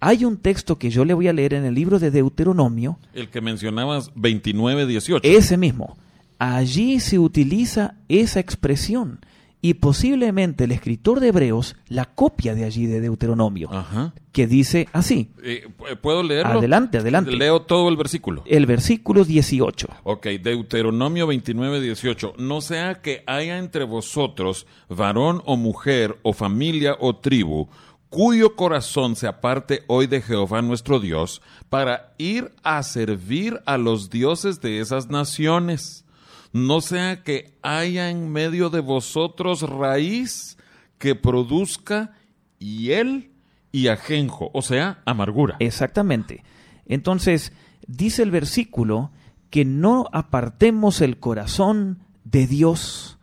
[0.00, 3.28] hay un texto que yo le voy a leer en el libro de Deuteronomio, El
[3.28, 5.20] que mencionabas 29-18.
[5.22, 5.96] ese mismo.
[6.38, 9.20] Allí se utiliza esa expresión
[9.60, 14.14] y posiblemente el escritor de Hebreos la copia de allí de Deuteronomio, Ajá.
[14.30, 15.66] que dice así, Eh,
[16.00, 16.60] ¿Puedo leerlo?
[16.60, 17.32] Adelante, adelante.
[17.32, 18.44] Leo todo el versículo.
[18.46, 19.88] el versículo 18.
[20.04, 22.34] Ok, Deuteronomio 29, 18.
[22.38, 27.66] No sea que haya entre vosotros varón o mujer o familia o tribu
[28.10, 34.10] cuyo corazón se aparte hoy de Jehová nuestro Dios para ir a servir a los
[34.10, 36.04] dioses de esas naciones.
[36.52, 40.56] No sea que haya en medio de vosotros raíz
[40.96, 42.12] que produzca
[42.58, 43.30] hiel
[43.70, 45.56] y ajenjo, o sea, amargura.
[45.60, 46.42] Exactamente.
[46.86, 47.52] Entonces,
[47.86, 49.10] dice el versículo
[49.50, 53.18] que no apartemos el corazón de Dios.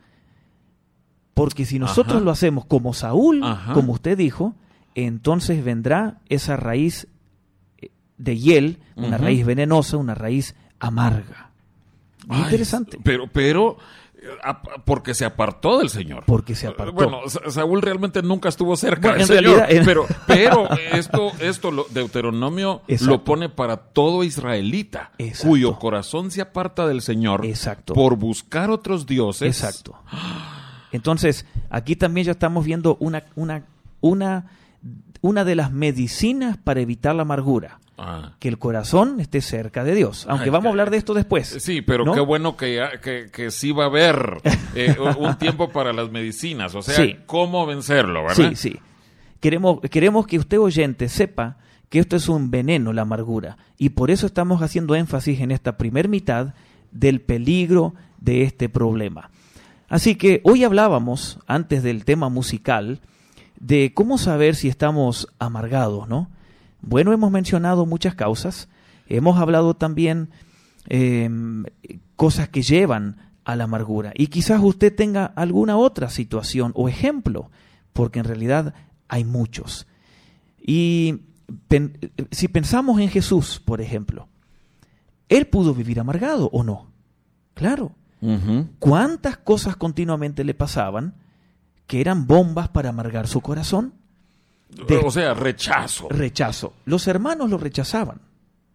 [1.33, 2.25] Porque si nosotros Ajá.
[2.25, 3.73] lo hacemos como Saúl, Ajá.
[3.73, 4.55] como usted dijo,
[4.95, 7.07] entonces vendrá esa raíz
[7.77, 11.51] eh, de hiel, una raíz venenosa, una raíz amarga.
[12.27, 12.97] Muy Ay, interesante.
[13.03, 13.77] Pero, pero,
[14.15, 14.27] eh,
[14.85, 16.23] porque se apartó del Señor.
[16.25, 16.93] Porque se apartó.
[16.93, 19.57] Bueno, Sa- Saúl realmente nunca estuvo cerca Bueno, del Señor.
[19.59, 23.11] realidad, en- Pero, pero esto, esto lo- Deuteronomio Exacto.
[23.13, 25.49] lo pone para todo israelita, Exacto.
[25.49, 27.93] cuyo corazón se aparta del Señor Exacto.
[27.93, 29.47] por buscar otros dioses.
[29.61, 29.95] Exacto.
[30.91, 33.63] Entonces, aquí también ya estamos viendo una, una,
[34.01, 34.45] una,
[35.21, 37.79] una de las medicinas para evitar la amargura.
[37.97, 38.33] Ah.
[38.39, 40.25] Que el corazón esté cerca de Dios.
[40.29, 41.47] Aunque Ay, vamos a hablar de esto después.
[41.59, 42.13] Sí, pero ¿no?
[42.13, 44.41] qué bueno que, ya- que, que sí va a haber
[44.75, 46.75] eh, un tiempo para las medicinas.
[46.75, 47.15] O sea, Sí.
[47.25, 48.49] cómo vencerlo, ¿verdad?
[48.49, 48.79] Sí, sí.
[49.39, 51.57] Queremos, queremos que usted oyente sepa
[51.89, 53.57] que esto es un veneno, la amargura.
[53.77, 56.53] Y por eso estamos haciendo énfasis en esta primer mitad
[56.91, 59.29] del peligro de este problema.
[59.87, 62.99] Así que hoy hablábamos, antes del tema musical,
[63.59, 66.29] de cómo saber si estamos amargados, ¿no?
[66.81, 68.67] Bueno, hemos mencionado muchas causas,
[69.07, 70.29] hemos hablado también
[70.87, 71.29] eh,
[72.15, 74.11] cosas que llevan a la amargura.
[74.15, 77.49] Y quizás usted tenga alguna otra situación o ejemplo,
[77.93, 78.73] porque en realidad
[79.07, 79.87] hay muchos.
[80.59, 81.21] Y
[81.67, 81.97] pen-
[82.31, 84.27] si pensamos en Jesús, por ejemplo,
[85.29, 86.87] ¿él pudo vivir amargado o no?
[87.53, 87.93] Claro.
[88.79, 91.13] ¿Cuántas cosas continuamente le pasaban
[91.87, 93.93] que eran bombas para amargar su corazón?
[94.87, 96.07] De- O sea, rechazo.
[96.09, 96.73] Rechazo.
[96.85, 98.19] Los hermanos lo rechazaban,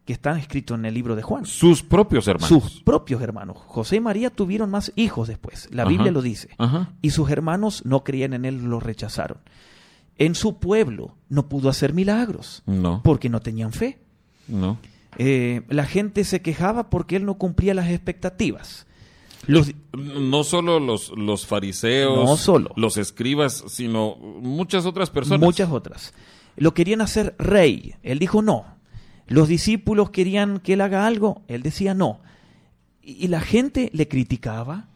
[0.04, 1.44] que están escritos en el libro de Juan.
[1.44, 2.48] Sus propios hermanos.
[2.48, 3.58] Sus propios hermanos.
[3.66, 5.68] José y María tuvieron más hijos después.
[5.72, 5.90] La Ajá.
[5.90, 6.50] Biblia lo dice.
[6.58, 6.90] Ajá.
[7.02, 9.38] Y sus hermanos no creían en él, lo rechazaron.
[10.16, 13.98] En su pueblo no pudo hacer milagros No, porque no tenían fe.
[14.48, 14.78] no.
[15.18, 18.86] Eh, la gente se quejaba porque él no cumplía las expectativas.
[19.50, 22.70] Los, No solo los, los fariseos, No solo.
[22.76, 25.40] los escribas, sino muchas otras personas.
[25.40, 26.14] muchas otras.
[26.56, 27.94] Lo querían hacer rey.
[28.02, 28.64] Él dijo no.
[29.26, 31.42] Los discípulos querían que él haga algo.
[31.48, 32.20] Él decía no.
[33.02, 34.88] Y y la gente le criticaba.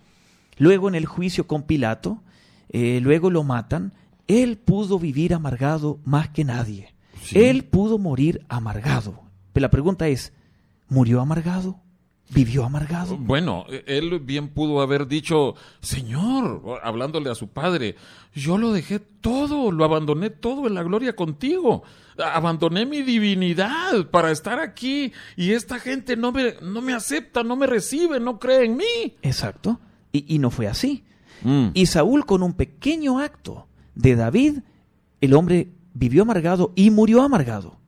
[0.57, 2.23] Luego en el juicio con Pilato,
[2.69, 3.93] eh, luego lo matan.
[4.29, 6.95] Él pudo vivir amargado más que nadie.
[7.23, 7.39] Sí.
[7.39, 9.21] Él pudo morir amargado.
[9.53, 10.33] Pero la pregunta es,
[10.89, 11.81] ¿murió amargado?
[12.31, 13.17] ¿Vivió amargado?
[13.19, 17.97] Bueno, él bien pudo haber dicho, Señor, hablándole a su padre,
[18.35, 21.83] yo lo dejé todo, lo abandoné todo en la gloria contigo.
[22.19, 27.57] Abandoné mi divinidad para estar aquí y esta gente no me, no me acepta, no
[27.57, 29.17] me recibe, no cree en mí.
[29.23, 29.79] Exacto.
[30.11, 31.05] Y, y no fue así.
[31.43, 31.69] Mm.
[31.75, 34.59] Y Saúl con un pequeño acto de David,
[35.21, 37.79] el hombre vivió amargado y murió amargado.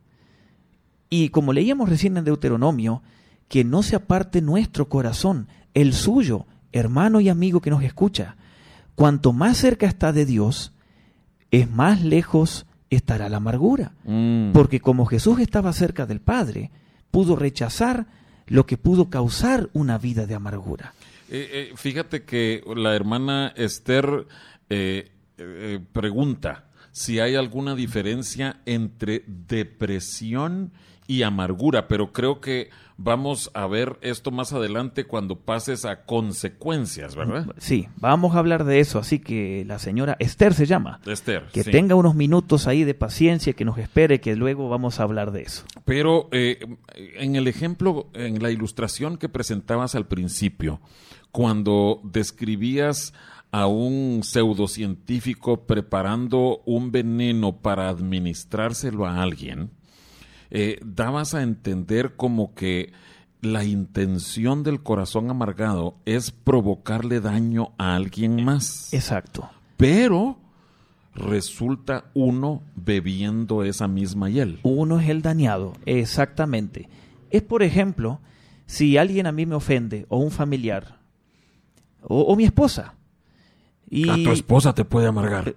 [1.08, 3.02] Y como leíamos recién en Deuteronomio,
[3.48, 8.36] que no se aparte nuestro corazón, el suyo hermano y amigo que nos escucha,
[8.94, 10.72] cuanto más cerca está de Dios,
[11.50, 13.92] es más lejos estará la amargura.
[14.04, 14.52] Mm.
[14.52, 16.70] Porque como Jesús estaba cerca del Padre,
[17.10, 18.06] pudo rechazar
[18.46, 20.92] lo que pudo causar una vida de amargura.
[21.28, 24.26] Eh, eh, fíjate que la hermana Esther
[24.70, 25.10] eh,
[25.92, 33.98] pregunta si hay alguna diferencia entre depresión y amargura, pero creo que vamos a ver
[34.00, 37.46] esto más adelante cuando pases a consecuencias, ¿verdad?
[37.58, 41.00] Sí, vamos a hablar de eso, así que la señora Esther se llama.
[41.06, 41.46] Esther.
[41.52, 41.70] Que sí.
[41.70, 45.42] tenga unos minutos ahí de paciencia, que nos espere, que luego vamos a hablar de
[45.42, 45.64] eso.
[45.84, 46.58] Pero eh,
[46.94, 50.80] en el ejemplo, en la ilustración que presentabas al principio,
[51.30, 53.12] cuando describías
[53.52, 59.70] a un pseudocientífico preparando un veneno para administrárselo a alguien,
[60.50, 62.92] eh, dabas a entender como que
[63.42, 68.92] la intención del corazón amargado es provocarle daño a alguien más.
[68.92, 69.48] Exacto.
[69.76, 70.38] Pero
[71.14, 74.60] resulta uno bebiendo esa misma hiel.
[74.62, 76.88] Uno es el dañado, exactamente.
[77.30, 78.20] Es, por ejemplo,
[78.66, 80.98] si alguien a mí me ofende, o un familiar,
[82.02, 82.94] o, o mi esposa.
[83.88, 85.54] Y A tu esposa te puede amargar.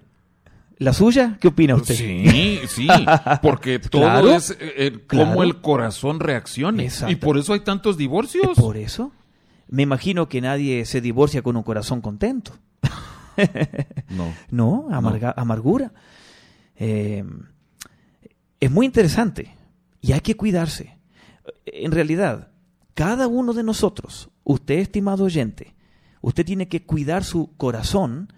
[0.80, 1.36] ¿La suya?
[1.40, 1.94] ¿Qué opina usted?
[1.94, 2.88] Sí, sí,
[3.42, 5.42] porque todo Claro, es eh, eh, cómo claro.
[5.44, 6.84] el corazón reaccione.
[6.84, 7.12] Exacto.
[7.12, 8.56] Y por eso hay tantos divorcios.
[8.58, 9.12] Por eso.
[9.68, 12.52] Me imagino que nadie se divorcia con un corazón contento.
[14.10, 14.34] No.
[14.50, 15.92] No, amarga- amargura.
[16.76, 17.24] Eh,
[18.58, 19.54] es muy interesante
[20.02, 20.98] y hay que cuidarse.
[21.64, 22.48] En realidad,
[22.94, 25.74] cada uno de nosotros, usted, estimado oyente,
[26.20, 28.30] usted tiene que cuidar su corazón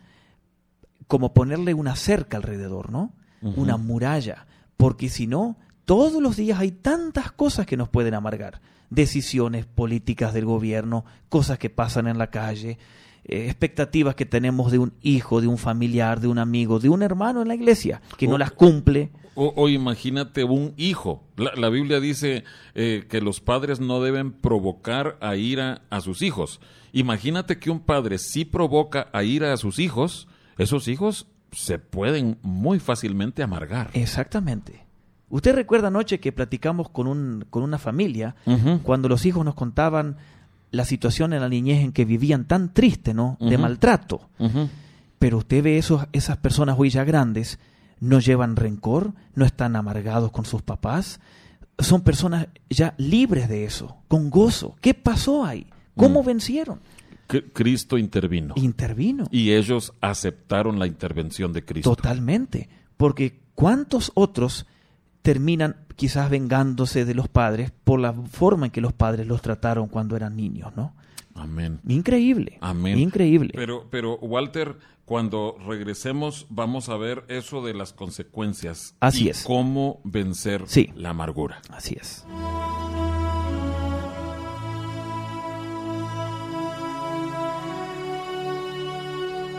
[1.12, 3.12] como ponerle una cerca alrededor, ¿no?
[3.42, 4.46] Una muralla,
[4.78, 8.62] porque si no, todos los días hay tantas cosas que nos pueden amargar.
[8.88, 12.78] Decisiones políticas del gobierno, cosas que pasan en la calle,
[13.26, 17.02] eh, expectativas que tenemos de un hijo, de un familiar, de un amigo, de un
[17.02, 19.10] hermano en la iglesia, que no las cumple.
[19.34, 21.22] O, o imagínate un hijo.
[21.36, 22.44] La, la Biblia dice
[22.74, 26.58] eh, que los padres no deben provocar a ira a sus hijos.
[26.94, 30.26] Imagínate que un padre sí provoca a ira a sus hijos,
[30.59, 33.90] esos hijos se pueden muy fácilmente amargar.
[33.94, 34.84] Exactamente.
[35.28, 38.34] Usted recuerda anoche que platicamos con, un, con una familia
[38.82, 40.16] cuando los hijos nos contaban
[40.70, 43.36] la situación en la niñez en que vivían tan triste, ¿no?
[43.40, 44.28] De maltrato.
[45.18, 47.59] Pero usted ve esos, esas personas hoy ya grandes,
[48.00, 51.20] no llevan rencor, no están amargados con sus papás,
[51.78, 54.76] son personas ya libres de eso, con gozo.
[54.80, 55.66] ¿Qué pasó ahí?
[55.96, 56.26] ¿Cómo Mm.
[56.26, 56.80] vencieron?
[57.41, 58.55] Cristo intervino.
[58.57, 59.24] Intervino.
[59.30, 61.95] Y ellos aceptaron la intervención de Cristo.
[61.97, 62.68] Totalmente.
[62.97, 64.66] Porque ¿cuántos otros
[65.22, 69.89] terminan quizás vengándose de los padres por la forma en que los padres los trataron
[69.89, 70.95] cuando eran niños, ¿no?
[71.35, 71.80] Amén.
[71.89, 72.59] Increíble.
[72.61, 72.99] Amén.
[72.99, 73.53] Increíble.
[73.55, 78.95] Pero, pero Walter, cuando regresemos vamos a ver eso de las consecuencias.
[79.01, 79.45] Así y es.
[79.45, 80.91] Cómo vencer Sí.
[80.95, 81.62] la amargura.
[81.70, 82.24] Así es.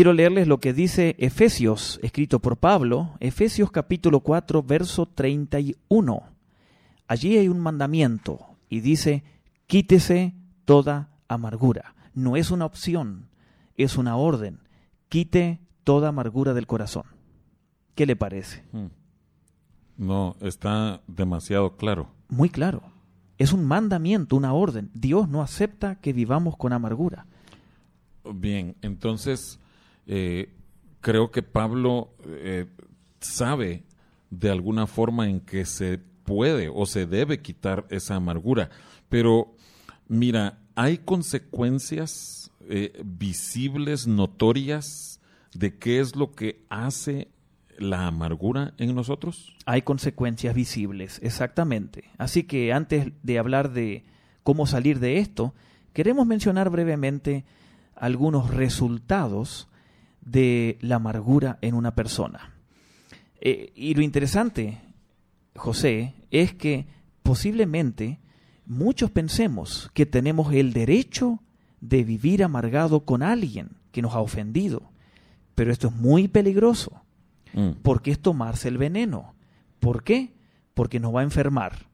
[0.00, 6.22] Quiero leerles lo que dice Efesios, escrito por Pablo, Efesios capítulo 4, verso 31.
[7.06, 8.40] Allí hay un mandamiento
[8.70, 9.24] y dice,
[9.66, 10.32] quítese
[10.64, 11.94] toda amargura.
[12.14, 13.28] No es una opción,
[13.76, 14.60] es una orden.
[15.10, 17.04] Quite toda amargura del corazón.
[17.94, 18.64] ¿Qué le parece?
[18.72, 18.86] Mm.
[19.98, 22.08] No, está demasiado claro.
[22.30, 22.84] Muy claro.
[23.36, 24.90] Es un mandamiento, una orden.
[24.94, 27.26] Dios no acepta que vivamos con amargura.
[28.24, 29.60] Bien, entonces
[30.06, 30.52] eh,
[31.00, 32.66] creo que Pablo eh,
[33.20, 33.84] sabe
[34.30, 38.70] de alguna forma en que se puede o se debe quitar esa amargura.
[39.08, 39.54] Pero
[40.08, 45.20] mira, hay consecuencias eh, visibles, notorias,
[45.54, 47.28] de qué es lo que hace
[47.80, 49.56] la amargura en nosotros?
[49.66, 52.04] Hay consecuencias visibles, exactamente.
[52.18, 54.04] Así que antes de hablar de
[54.42, 55.54] cómo salir de esto,
[55.92, 57.44] queremos mencionar brevemente
[57.94, 59.68] algunos resultados
[60.30, 62.54] de la amargura en una persona.
[63.40, 64.78] Eh, y lo interesante,
[65.56, 66.86] José, es que
[67.22, 68.18] posiblemente
[68.66, 71.40] muchos pensemos que tenemos el derecho
[71.80, 74.82] de vivir amargado con alguien que nos ha ofendido.
[75.54, 77.02] Pero esto es muy peligroso,
[77.52, 77.70] Mm.
[77.82, 79.34] porque es tomarse el veneno.
[79.80, 80.32] ¿Por qué?
[80.74, 81.86] Porque nos va a enfermar.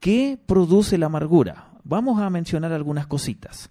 [0.00, 1.72] ¿Qué produce la amargura?
[1.84, 3.68] Vamos a mencionar algunas cositas.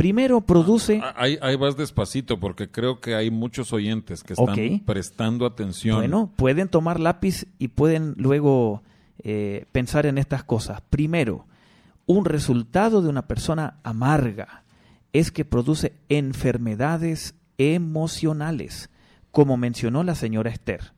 [0.00, 0.98] Primero produce...
[1.02, 5.98] Ah, Ahí, ahí vas despacito porque creo que hay muchos oyentes que están prestando atención.
[5.98, 8.82] Bueno, pueden tomar lápiz y pueden luego
[9.22, 10.80] eh, pensar en estas cosas.
[10.88, 11.44] Primero,
[12.06, 14.64] un resultado de una persona amarga
[15.12, 18.88] es que produce enfermedades emocionales,
[19.30, 20.94] como mencionó la señora Esther.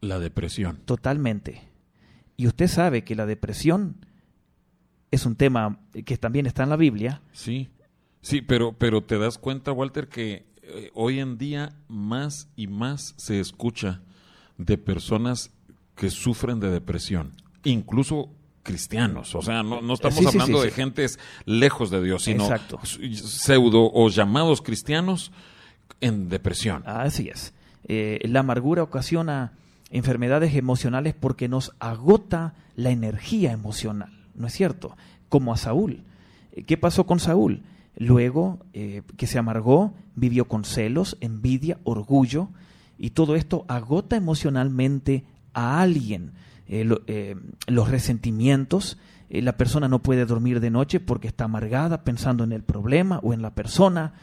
[0.00, 0.78] La depresión.
[0.84, 1.62] Totalmente.
[2.36, 3.96] Y usted sabe que la depresión
[5.10, 7.20] es un tema que también está en la Biblia.
[7.32, 7.68] Sí,
[8.22, 13.14] sí, pero, pero te das cuenta, Walter, que eh, hoy en día más y más
[13.18, 14.00] se escucha
[14.58, 15.50] de personas
[15.96, 17.32] que sufren de depresión,
[17.64, 18.30] incluso
[18.62, 19.34] cristianos.
[19.34, 22.80] O sea, no, no estamos Sí, hablando sí, de gentes lejos de Dios, sino Exacto.
[22.84, 25.32] pseudo o llamados cristianos
[26.00, 26.82] en depresión.
[26.86, 27.52] Así es.
[27.88, 29.52] Eh, la amargura ocasiona
[29.90, 34.96] enfermedades emocionales porque nos agota la energía emocional, ¿no es cierto?
[35.28, 36.02] Como a Saúl.
[36.66, 37.62] ¿Qué pasó con Saúl?
[37.96, 42.48] Luego eh, que se amargó, vivió con celos, envidia, orgullo,
[42.98, 46.32] y todo esto agota emocionalmente a alguien.
[46.68, 47.36] Eh, eh,
[47.66, 52.62] los resentimientos, la persona no puede dormir de noche porque está amargada pensando en el
[52.62, 54.14] problema o en la persona.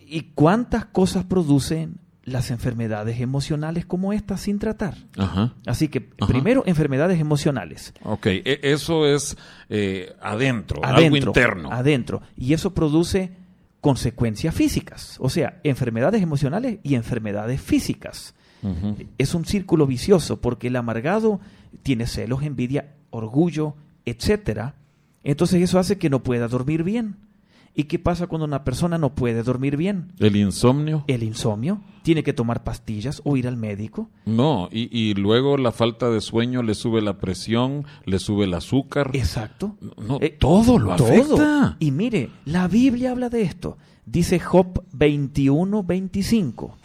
[0.00, 1.96] ¿Y cuántas cosas producen
[2.28, 4.94] las enfermedades emocionales como estas sin tratar?
[5.16, 5.54] Ajá.
[5.66, 6.30] Así que, Ajá.
[6.32, 7.94] primero, enfermedades emocionales.
[8.04, 9.36] Ok, e- eso es
[9.68, 11.70] eh, adentro, algo interno.
[11.72, 12.22] Adentro.
[12.36, 13.32] Y eso produce
[13.80, 15.16] consecuencias físicas.
[15.20, 18.34] O sea, enfermedades emocionales y enfermedades físicas.
[19.18, 21.40] Es un círculo vicioso porque el amargado
[21.84, 24.74] tiene celos, envidia, orgullo, etcétera.
[25.22, 27.16] Entonces eso hace que no pueda dormir bien.
[27.78, 30.10] ¿Y qué pasa cuando una persona no puede dormir bien?
[30.18, 31.04] El insomnio.
[31.06, 34.10] El insomnio, tiene que tomar pastillas o ir al médico.
[34.26, 38.54] No, y, y luego la falta de sueño le sube la presión, le sube el
[38.54, 39.12] azúcar.
[39.14, 39.76] Exacto.
[39.96, 41.06] No, Eh, todo lo todo.
[41.06, 41.76] afecta.
[41.78, 43.78] Y mire, la Biblia habla de esto.
[44.04, 46.76] Dice Job 21, 25.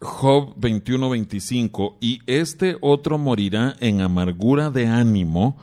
[0.00, 5.56] Job 21:25, y este otro morirá en amargura de ánimo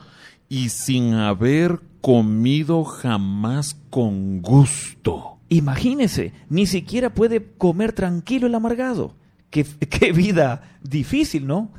[0.48, 5.38] y sin haber comido jamás con gusto.
[5.48, 9.14] Imagínese, ni siquiera puede comer tranquilo el amargado.
[9.50, 11.72] Qué, qué vida difícil, ¿no?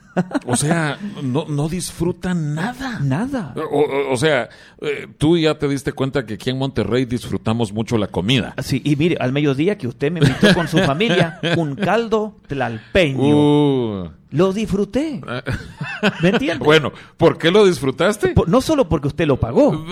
[0.47, 2.99] O sea, no, no disfruta nada.
[3.01, 3.53] Nada.
[3.55, 4.49] O, o- o sea,
[4.82, 8.55] eh, tú ya te diste cuenta que aquí en Monterrey disfrutamos mucho la comida.
[8.63, 13.20] Sí, y mire, al mediodía que usted me invitó con su familia, un caldo tlalpeño.
[14.03, 15.22] Uh, Lo disfruté.
[16.24, 16.65] ¿Me entiende?
[16.65, 18.30] bueno, ¿por qué lo disfrutaste?
[18.30, 19.86] Por- no solo porque usted lo pagó.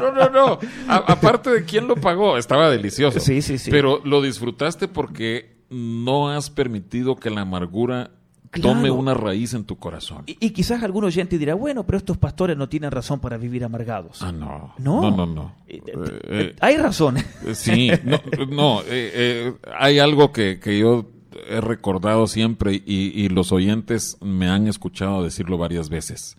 [0.00, 0.12] No.
[0.12, 0.58] No, no.
[0.88, 3.20] A- aparte de quién lo pagó, estaba delicioso.
[3.20, 3.70] Sí, sí, sí.
[3.70, 8.10] Pero lo disfrutaste porque no has permitido que la amargura
[8.50, 8.74] Claro.
[8.74, 10.24] tome una raíz en tu corazón.
[10.26, 13.64] Y, y quizás algún oyente dirá, bueno, pero estos pastores no tienen razón para vivir
[13.64, 14.20] amargados.
[14.20, 14.74] Ah, no.
[14.76, 15.00] No.
[15.00, 15.54] No, no, no.
[15.66, 17.24] Eh, Eh, eh, Hay razones.
[17.46, 21.06] eh, sí, no, no eh, hay algo que, que yo
[21.48, 22.84] he recordado siempre y,
[23.24, 26.36] y los oyentes me han escuchado decirlo varias veces.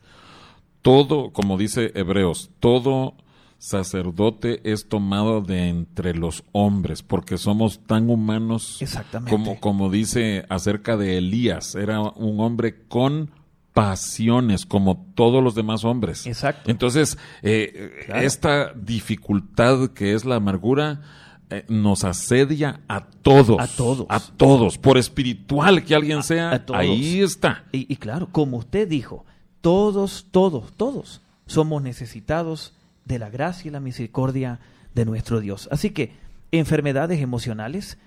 [0.84, 3.16] Todo, como dice Hebreos, todo
[3.58, 9.32] sacerdote es tomado de entre los hombres, porque somos tan humanos Exactamente.
[9.32, 13.32] como, como dice acerca de Elías, era un hombre con
[13.72, 16.28] pasiones como todos los demás hombres.
[16.28, 16.70] Exacto.
[16.70, 18.22] Entonces, eh, Claro.
[18.22, 21.02] esta dificultad que es la amargura
[21.50, 23.60] eh, nos asedia a todos.
[23.60, 24.06] A todos.
[24.10, 24.78] A todos.
[24.78, 26.80] Por espiritual que alguien sea, a todos.
[26.80, 27.64] ahí está.
[27.72, 29.26] Y, y claro, como usted dijo,
[29.64, 32.74] todos, todos, todos somos necesitados
[33.06, 34.60] de la gracia y la misericordia
[34.94, 35.70] de nuestro Dios.
[35.72, 36.12] Así que
[36.52, 37.98] enfermedades emocionales,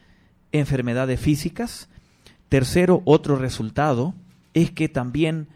[0.53, 1.89] enfermedades físicas.
[2.51, 4.13] Tercero, otro resultado
[4.53, 5.49] es que también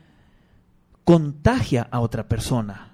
[1.05, 2.93] contagia a otra persona.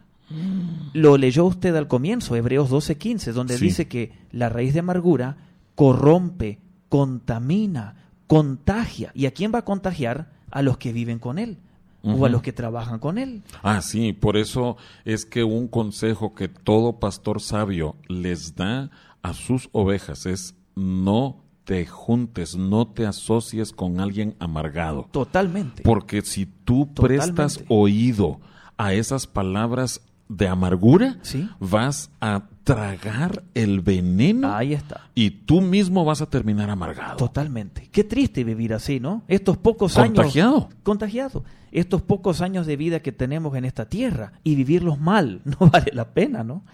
[0.92, 3.66] Lo leyó usted al comienzo, Hebreos 12:15, donde Sí.
[3.66, 5.36] dice que la raíz de amargura
[5.76, 9.12] corrompe, contamina, contagia.
[9.14, 10.34] ¿Y a quién va a contagiar?
[10.50, 11.58] A los que viven con él
[12.06, 13.42] o a los que trabajan con él.
[13.62, 18.90] Ah, sí, por eso es que un consejo que todo pastor sabio les da
[19.22, 25.08] a sus ovejas es no te juntes, no te asocies con alguien amargado.
[25.10, 25.82] Totalmente.
[25.82, 28.40] Porque si tú prestas oído
[28.78, 31.48] a esas palabras de amargura, Sí.
[31.60, 35.02] vas a tragar el veneno Ahí está.
[35.14, 37.16] y tú mismo vas a terminar amargado.
[37.16, 37.88] Totalmente.
[37.92, 39.22] Qué triste vivir así, ¿no?
[39.28, 40.16] Estos pocos años.
[40.16, 40.68] Contagiado.
[40.82, 41.44] Contagiado.
[41.70, 45.92] Estos pocos años de vida que tenemos en esta tierra y vivirlos mal no vale
[45.94, 46.64] la pena, ¿no?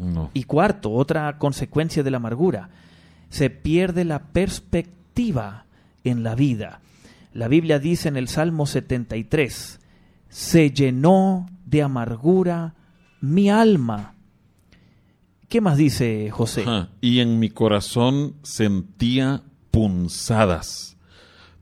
[0.00, 0.30] No.
[0.34, 2.70] Y cuarto, otra consecuencia de la amargura,
[3.30, 5.64] se pierde la perspectiva
[6.04, 6.80] en la vida.
[7.32, 9.80] La Biblia dice en el Salmo 73,
[10.28, 12.74] se llenó de amargura
[13.20, 14.14] mi alma.
[15.48, 16.62] ¿Qué más dice José?
[16.62, 16.90] Ajá.
[17.00, 20.96] Y en mi corazón sentía punzadas.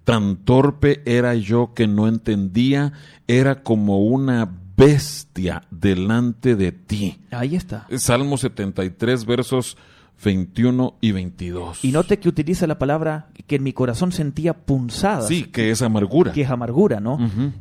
[0.05, 2.93] Tan torpe era yo que no entendía,
[3.27, 7.19] era como una bestia delante de ti.
[7.31, 7.87] Ahí está.
[7.97, 9.77] Salmo 73, versos
[10.25, 11.85] 21 y 22.
[11.85, 15.29] Y note que utiliza la palabra que en mi corazón sentía punzadas.
[15.29, 16.33] Sí, que es amargura.
[16.33, 17.19] que es amargura, ¿no?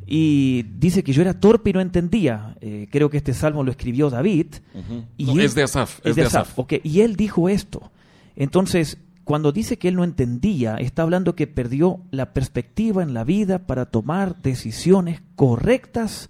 [0.07, 2.55] Y dice que yo era torpe y no entendía.
[2.61, 4.47] Eh, creo que este salmo lo escribió David.
[5.17, 6.57] Y No, él- es de Asaf, es de Asaf.
[6.57, 7.91] ok, Y él dijo esto.
[8.35, 13.23] Entonces, cuando dice que él no entendía, está hablando que perdió la perspectiva en la
[13.23, 16.29] vida para tomar decisiones correctas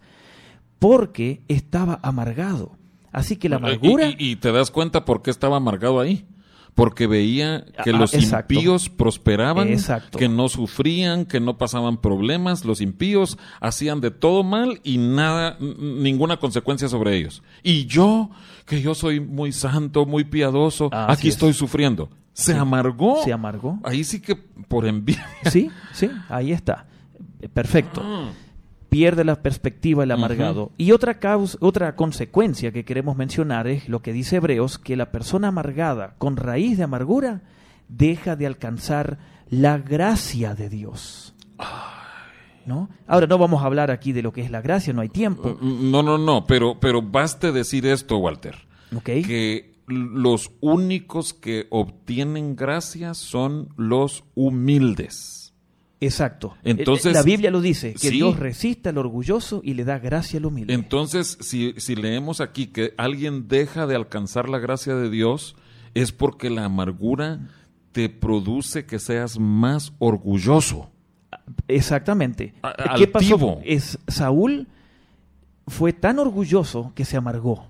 [0.80, 2.72] porque estaba amargado.
[3.16, 4.08] Así que la amargura...
[4.10, 6.26] Y, y- y te das cuenta por qué estaba amargado ahí.
[6.74, 8.54] Porque veía que Ah, los exacto.
[8.54, 10.20] impíos prosperaban, Exacto.
[10.20, 12.66] que no sufrían, que no pasaban problemas.
[12.66, 17.44] Los impíos hacían de todo mal y nada, ninguna consecuencia sobre ellos.
[17.64, 18.30] Y yo,
[18.66, 21.36] que yo soy muy santo, muy piadoso, Así aquí es.
[21.36, 22.10] estoy sufriendo.
[22.34, 23.24] Se amargó.
[23.24, 23.80] Se amargó.
[23.86, 25.26] Ahí sí que por envidia.
[25.50, 26.88] Sí, sí, ahí está.
[27.54, 28.04] Perfecto.
[28.96, 30.72] Pierde la perspectiva el amargado.
[30.78, 35.12] Y otra causa, otra consecuencia que queremos mencionar es lo que dice Hebreos, que la
[35.12, 37.42] persona amargada con raíz de amargura
[37.90, 39.18] deja de alcanzar
[39.50, 41.36] la gracia de Dios.
[42.66, 42.90] ¿No?
[43.06, 45.58] Ahora no vamos a hablar aquí de lo que es la gracia, no hay tiempo.
[45.62, 48.56] No, no, no, pero, pero baste decir esto, Walter.
[49.04, 55.45] Que los únicos que obtienen gracia son los humildes.
[56.06, 56.56] Exacto.
[56.64, 58.12] Entonces- Eh, la Biblia lo dice, que Sí.
[58.12, 60.74] Dios resiste al orgulloso y le da gracia al humilde.
[60.74, 65.56] Entonces, si, si leemos aquí que alguien deja de alcanzar la gracia de Dios,
[65.94, 67.40] es porque la amargura
[67.92, 70.90] te produce que seas más orgulloso.
[71.68, 72.54] Exactamente.
[72.62, 73.60] A- ¿Qué pasó?
[73.64, 74.68] Es, Saúl
[75.68, 77.68] fue tan orgulloso que se amargó.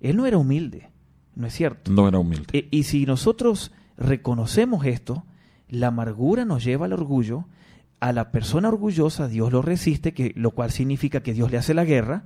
[0.00, 0.90] Él no era humilde,
[1.34, 1.90] ¿no es cierto?
[1.90, 2.46] No era humilde.
[2.52, 5.24] E- y si nosotros reconocemos esto,
[5.68, 7.44] la amargura nos lleva al orgullo.
[8.02, 11.72] A la persona orgullosa Dios lo resiste, que, lo cual significa que Dios le hace
[11.72, 12.24] la guerra.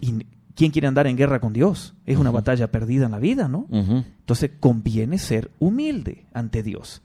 [0.00, 1.94] ¿Y quién quiere andar en guerra con Dios?
[2.04, 3.68] Es una batalla perdida en la vida, ¿no?
[3.70, 7.00] Entonces conviene ser humilde ante Dios.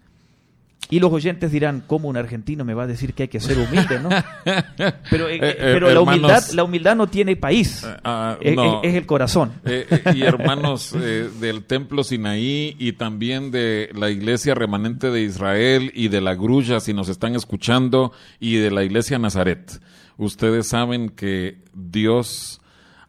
[0.92, 3.60] Y los oyentes dirán, ¿cómo un argentino me va a decir que hay que ser
[3.60, 4.10] humilde, no?
[5.12, 8.82] Pero, eh, Eh, eh, pero la, humildad, la humildad no tiene país, Ah, es, no.
[8.82, 9.52] es- es el corazón.
[9.66, 9.86] Eh,
[10.16, 16.22] y hermanos del Templo Sinaí y también de la Iglesia Remanente de Israel y de
[16.22, 19.80] la Grulla, si nos están escuchando, y de la Iglesia Nazaret.
[20.18, 22.62] Ustedes saben que Dios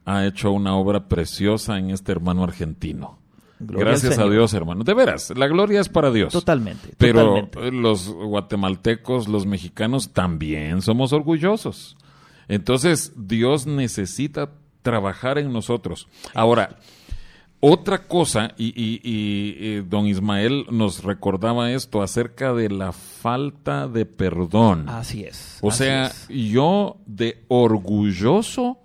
[0.04, 3.19] ha hecho una obra preciosa en este hermano argentino.
[3.60, 4.26] Gloria Gracias a.
[4.28, 4.82] Dios, hermano.
[4.84, 6.32] De veras, la gloria es para Dios.
[6.32, 7.70] Totalmente, Pero totalmente.
[7.72, 11.96] los guatemaltecos, los mexicanos también somos orgullosos.
[12.48, 14.50] Entonces, Dios necesita
[14.82, 16.08] trabajar en nosotros.
[16.34, 16.78] Ahora,
[17.62, 23.86] otra cosa, y, y- y, eh, don Ismael nos recordaba esto acerca de la falta
[23.86, 24.88] de perdón.
[24.88, 25.58] Así es.
[25.60, 26.26] o así sea, es.
[26.28, 28.78] yo de orgulloso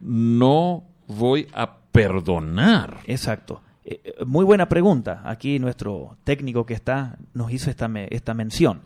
[0.00, 2.98] no voy a perdonar.
[3.06, 3.62] Exacto.
[3.90, 5.22] Eh, eh, muy buena pregunta.
[5.24, 8.82] Aquí nuestro técnico que está nos hizo esta, me- esta mención.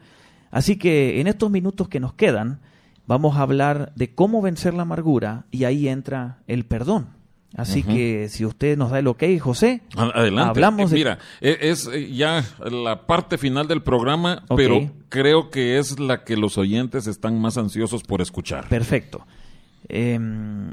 [0.53, 2.61] Así que en estos minutos que nos quedan,
[3.07, 7.09] vamos a hablar de cómo vencer la amargura y ahí entra el perdón.
[7.55, 10.49] Así que si usted nos da el ok, José, Adelante.
[10.51, 10.99] hablamos Eh, de...
[11.01, 16.25] Mira, eh, es eh, ya la parte final del programa, pero creo que es la
[16.25, 18.69] que los oyentes están más ansiosos por escuchar.
[18.71, 19.27] Perfecto.
[19.89, 20.73] Em,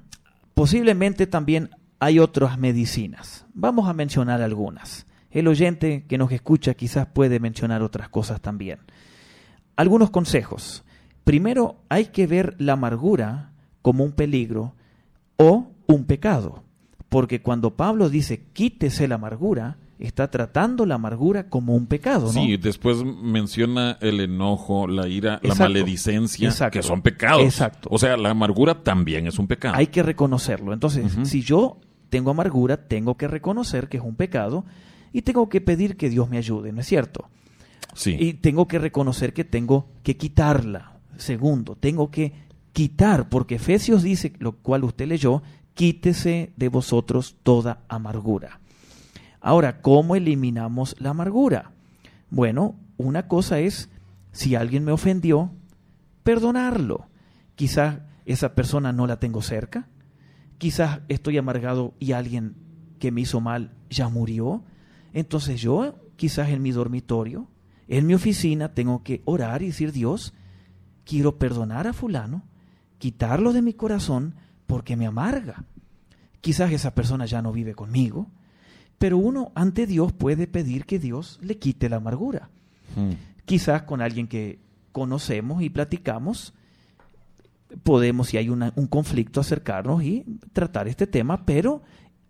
[0.53, 1.69] posiblemente también
[1.99, 3.45] hay otras medicinas.
[3.53, 5.05] Vamos a mencionar algunas.
[5.31, 8.79] El oyente que nos escucha quizás puede mencionar otras cosas también.
[9.75, 10.83] Algunos consejos.
[11.23, 14.73] Primero, hay que ver la amargura como un peligro
[15.37, 16.63] o un pecado.
[17.09, 22.31] Porque cuando Pablo dice quítese la amargura, está tratando la amargura como un pecado, ¿no?
[22.31, 26.79] Sí, después menciona el enojo, la ira, la maledicencia, Exacto.
[26.79, 27.43] que son pecados.
[27.43, 27.89] Exacto.
[27.91, 29.75] O sea, la amargura también es un pecado.
[29.75, 30.73] Hay que reconocerlo.
[30.73, 31.79] Entonces, si yo
[32.09, 34.65] tengo amargura, tengo que reconocer que es un pecado
[35.13, 37.29] y tengo que pedir que Dios me ayude, ¿no es cierto?
[37.93, 38.15] sí.
[38.19, 40.99] Y tengo que reconocer que tengo que quitarla.
[41.17, 42.33] Segundo, tengo que
[42.71, 45.41] quitar, porque Efesios dice, lo cual usted leyó,
[45.73, 48.59] quítese de vosotros toda amargura.
[49.41, 51.71] Ahora, ¿cómo eliminamos la amargura?
[52.29, 53.89] Bueno, una cosa es,
[54.31, 55.51] si alguien me ofendió,
[56.23, 57.07] perdonarlo.
[57.55, 59.87] Quizás esa persona no la tengo cerca,
[60.59, 62.55] quizás estoy amargado y alguien
[62.99, 64.63] que me hizo mal ya murió.
[65.13, 67.47] Entonces yo, quizás en mi dormitorio,
[67.87, 70.35] en mi oficina, tengo que orar y decir, Dios,
[71.05, 72.43] quiero perdonar a fulano,
[72.99, 74.35] quitarlo de mi corazón
[74.67, 75.63] porque me amarga.
[76.41, 78.27] Quizás esa persona ya no vive conmigo,
[78.99, 82.49] pero uno ante Dios puede pedir que Dios le quite la amargura.
[82.95, 83.13] Mm.
[83.45, 84.59] Quizás con alguien que
[84.91, 86.53] conocemos y platicamos,
[87.83, 91.81] podemos, si hay una- un conflicto, acercarnos y tratar este tema, pero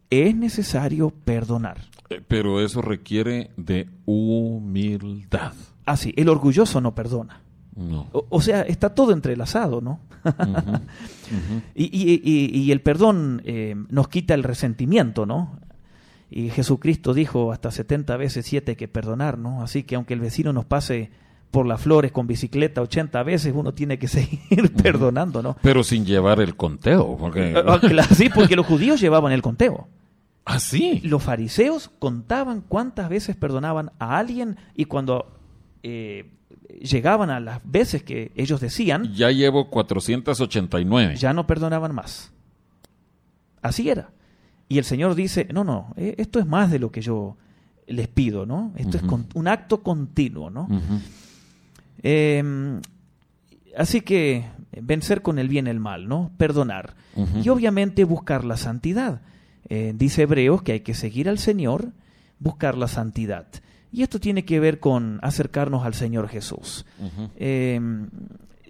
[0.10, 1.78] es necesario perdonar.
[2.10, 5.54] Eh, Pero eso requiere de humildad.
[5.86, 7.42] Así, el orgulloso no perdona.
[7.76, 8.08] No.
[8.12, 10.00] O, o sea, está todo entrelazado, ¿no?
[10.26, 10.80] Ujú.
[11.76, 15.60] Y, y- y- y el perdón eh, nos quita el resentimiento, ¿no?
[16.32, 19.62] Y Jesucristo dijo hasta 70 veces 7 que perdonar, ¿no?
[19.62, 21.12] Así que aunque el vecino nos pase
[21.52, 25.58] por las flores con bicicleta 80 veces, uno tiene que seguir perdonando, ¿no?
[25.62, 27.18] Pero sin llevar el conteo.
[27.18, 27.54] Porque...
[27.56, 29.88] Ah, claro, Sí, porque los judíos llevaban el conteo.
[30.46, 31.00] ¿Ah, sí?
[31.04, 35.28] Los fariseos contaban cuántas veces perdonaban a alguien y cuando
[35.84, 36.32] eh,
[36.82, 41.16] llegaban a las veces que ellos decían, Ya llevo 489.
[41.18, 42.32] ya no perdonaban más.
[43.62, 44.10] Así era.
[44.70, 47.38] Y el Señor dice, no, no, eh, esto es más de lo que yo
[47.88, 48.72] les pido, ¿no?
[48.76, 50.68] Esto es un acto continuo, ¿no?
[52.04, 52.80] Eh,
[53.78, 54.46] así que
[54.82, 56.32] vencer con el bien el mal, ¿no?
[56.38, 56.96] Perdonar.
[57.44, 59.22] Y obviamente buscar la santidad.
[59.68, 61.92] Eh, dice Hebreos que hay que seguir al Señor,
[62.40, 63.48] buscar la santidad.
[63.92, 66.86] Y esto tiene que ver con acercarnos al Señor Jesús.
[67.36, 67.80] Eh,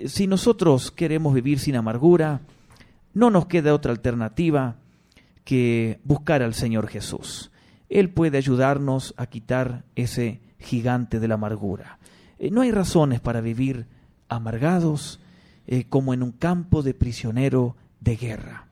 [0.06, 2.42] si nosotros queremos vivir sin amargura,
[3.14, 4.78] no nos queda otra alternativa
[5.44, 7.52] que buscar al Señor Jesús.
[7.90, 11.99] Él puede ayudarnos a quitar ese gigante de la amargura.
[12.40, 13.86] Eh, no hay razones para vivir
[14.30, 15.20] amargados
[15.68, 18.68] eh, como en un campo de prisionero de guerra.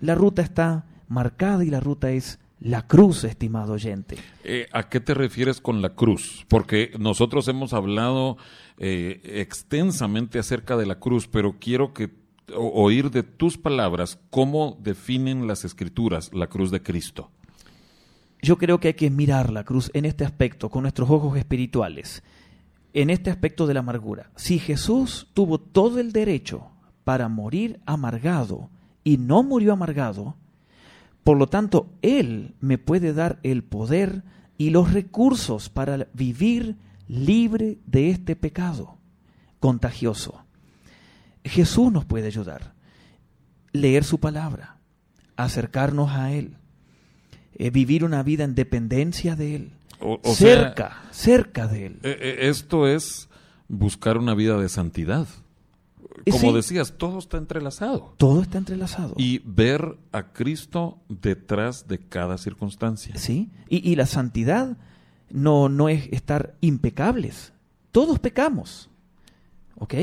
[0.00, 4.16] La ruta está marcada y la ruta es la cruz, estimado oyente.
[4.44, 6.44] Eh, ¿A qué te refieres con la cruz?
[6.48, 8.36] Porque nosotros hemos hablado
[8.78, 12.10] eh, extensamente acerca de la cruz, pero quiero que
[12.54, 17.30] o- oír de tus palabras cómo definen las escrituras la cruz de Cristo.
[18.42, 22.22] Yo creo que hay que mirar la cruz en este aspecto, con nuestros ojos espirituales,
[22.92, 24.30] en este aspecto de la amargura.
[24.36, 26.70] Si Jesús tuvo todo el derecho
[27.04, 28.70] para morir amargado
[29.04, 30.36] y no murió amargado,
[31.24, 34.24] por lo tanto, Él me puede dar el poder
[34.56, 36.76] y los recursos para vivir
[37.08, 38.98] libre de este pecado
[39.58, 40.44] contagioso.
[41.44, 42.74] Jesús nos puede ayudar.
[43.72, 44.78] Leer su palabra,
[45.36, 46.56] acercarnos a Él,
[47.54, 51.92] eh, vivir una vida en dependencia de Él, O- o sea, cerca, cerca de Él.
[52.02, 53.28] eh, eh, esto es
[53.68, 55.26] buscar una vida de santidad.
[56.24, 56.52] Y Como sí.
[56.54, 58.14] decías, todo está entrelazado.
[58.18, 59.14] Todo está entrelazado.
[59.16, 63.14] Y ver a Cristo detrás de cada circunstancia.
[63.16, 63.50] ¿Sí?
[63.70, 64.76] Y, y la santidad
[65.30, 67.52] no, no es estar impecables.
[67.90, 68.90] Todos pecamos.
[69.76, 69.94] ¿Ok?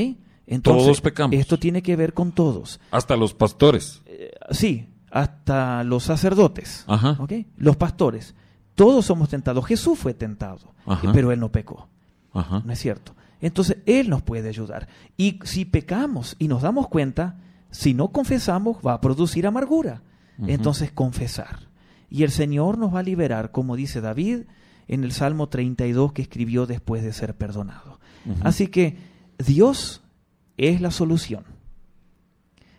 [0.46, 1.36] Entonces, Todos pecamos.
[1.36, 2.80] Esto tiene que ver con todos.
[2.90, 4.02] Hasta los pastores.
[4.06, 6.84] Eh, sí, hasta los sacerdotes.
[6.88, 7.16] Ajá.
[7.20, 7.32] ¿Ok?
[7.58, 8.34] Los pastores.
[8.78, 9.66] Todos somos tentados.
[9.66, 11.10] Jesús fue tentado, Ajá.
[11.12, 11.88] pero él no pecó.
[12.32, 12.62] Ajá.
[12.64, 13.14] ¿No es cierto?
[13.40, 14.88] Entonces Él nos puede ayudar.
[15.16, 17.36] Y si pecamos y nos damos cuenta,
[17.70, 20.02] si no confesamos, va a producir amargura.
[20.46, 21.68] Entonces confesar.
[22.08, 24.42] Y el Señor nos va a liberar, como dice David
[24.86, 27.98] en el Salmo 32 que escribió después de ser perdonado.
[28.42, 28.96] Así que
[29.38, 30.02] Dios
[30.56, 31.44] es la solución.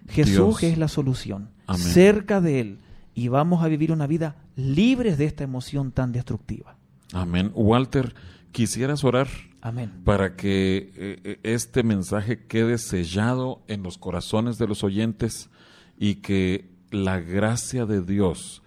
[0.07, 0.63] Jesús Dios.
[0.63, 1.49] es la solución.
[1.67, 1.81] Amén.
[1.81, 2.79] Cerca de Él.
[3.13, 6.77] Y vamos a vivir una vida libres de esta emoción tan destructiva.
[7.13, 7.51] Amén.
[7.55, 8.13] Walter,
[8.51, 9.27] ¿quisieras orar
[9.61, 10.01] Amén.
[10.03, 15.49] para que eh, eh, este mensaje quede sellado en los corazones de los oyentes
[15.97, 18.61] y que la gracia de Dios,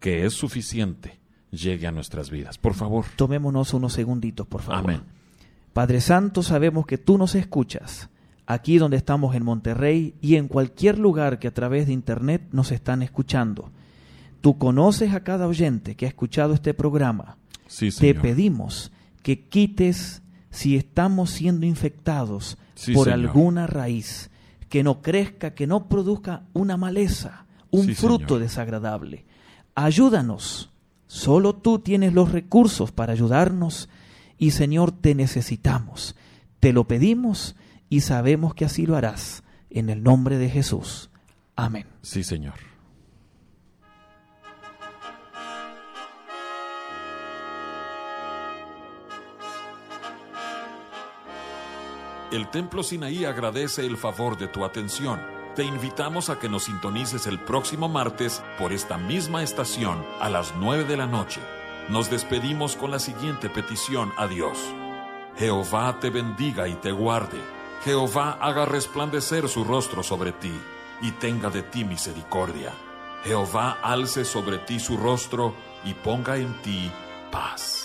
[0.00, 1.20] que es suficiente,
[1.50, 2.58] llegue a nuestras vidas?
[2.58, 3.04] Por favor.
[3.16, 4.90] Tomémonos unos segunditos, por favor.
[4.90, 5.02] Amén.
[5.72, 8.08] Padre Santo, sabemos que tú nos escuchas,
[8.46, 12.72] aquí donde estamos en Monterrey y en cualquier lugar que a través de Internet nos
[12.72, 13.70] están escuchando.
[14.48, 17.36] Tú conoces a cada oyente que ha escuchado este programa.
[17.66, 18.90] Sí, Te pedimos
[19.22, 23.28] que quites si estamos siendo infectados Sí, por Señor.
[23.28, 24.30] alguna raíz,
[24.70, 28.40] que no crezca, que no produzca una maleza, un Sí, fruto Señor.
[28.40, 29.26] desagradable.
[29.74, 30.70] Ayúdanos.
[31.06, 33.90] Solo tú tienes los recursos para ayudarnos
[34.38, 36.16] y Señor, te necesitamos.
[36.58, 37.54] Te lo pedimos
[37.90, 39.42] y sabemos que así lo harás.
[39.68, 41.10] En el nombre de Jesús.
[41.54, 41.84] Amén.
[42.00, 42.54] Sí, Señor.
[52.30, 55.18] El Templo Sinaí agradece el favor de tu atención.
[55.56, 60.54] Te invitamos a que nos sintonices el próximo martes por esta misma estación a las
[60.56, 61.40] 9 de la noche.
[61.88, 64.58] Nos despedimos con la siguiente petición a Dios.
[65.38, 67.40] Jehová te bendiga y te guarde.
[67.82, 70.52] Jehová haga resplandecer su rostro sobre ti
[71.00, 72.74] y tenga de ti misericordia.
[73.24, 76.90] Jehová alce sobre ti su rostro y ponga en ti
[77.32, 77.77] paz.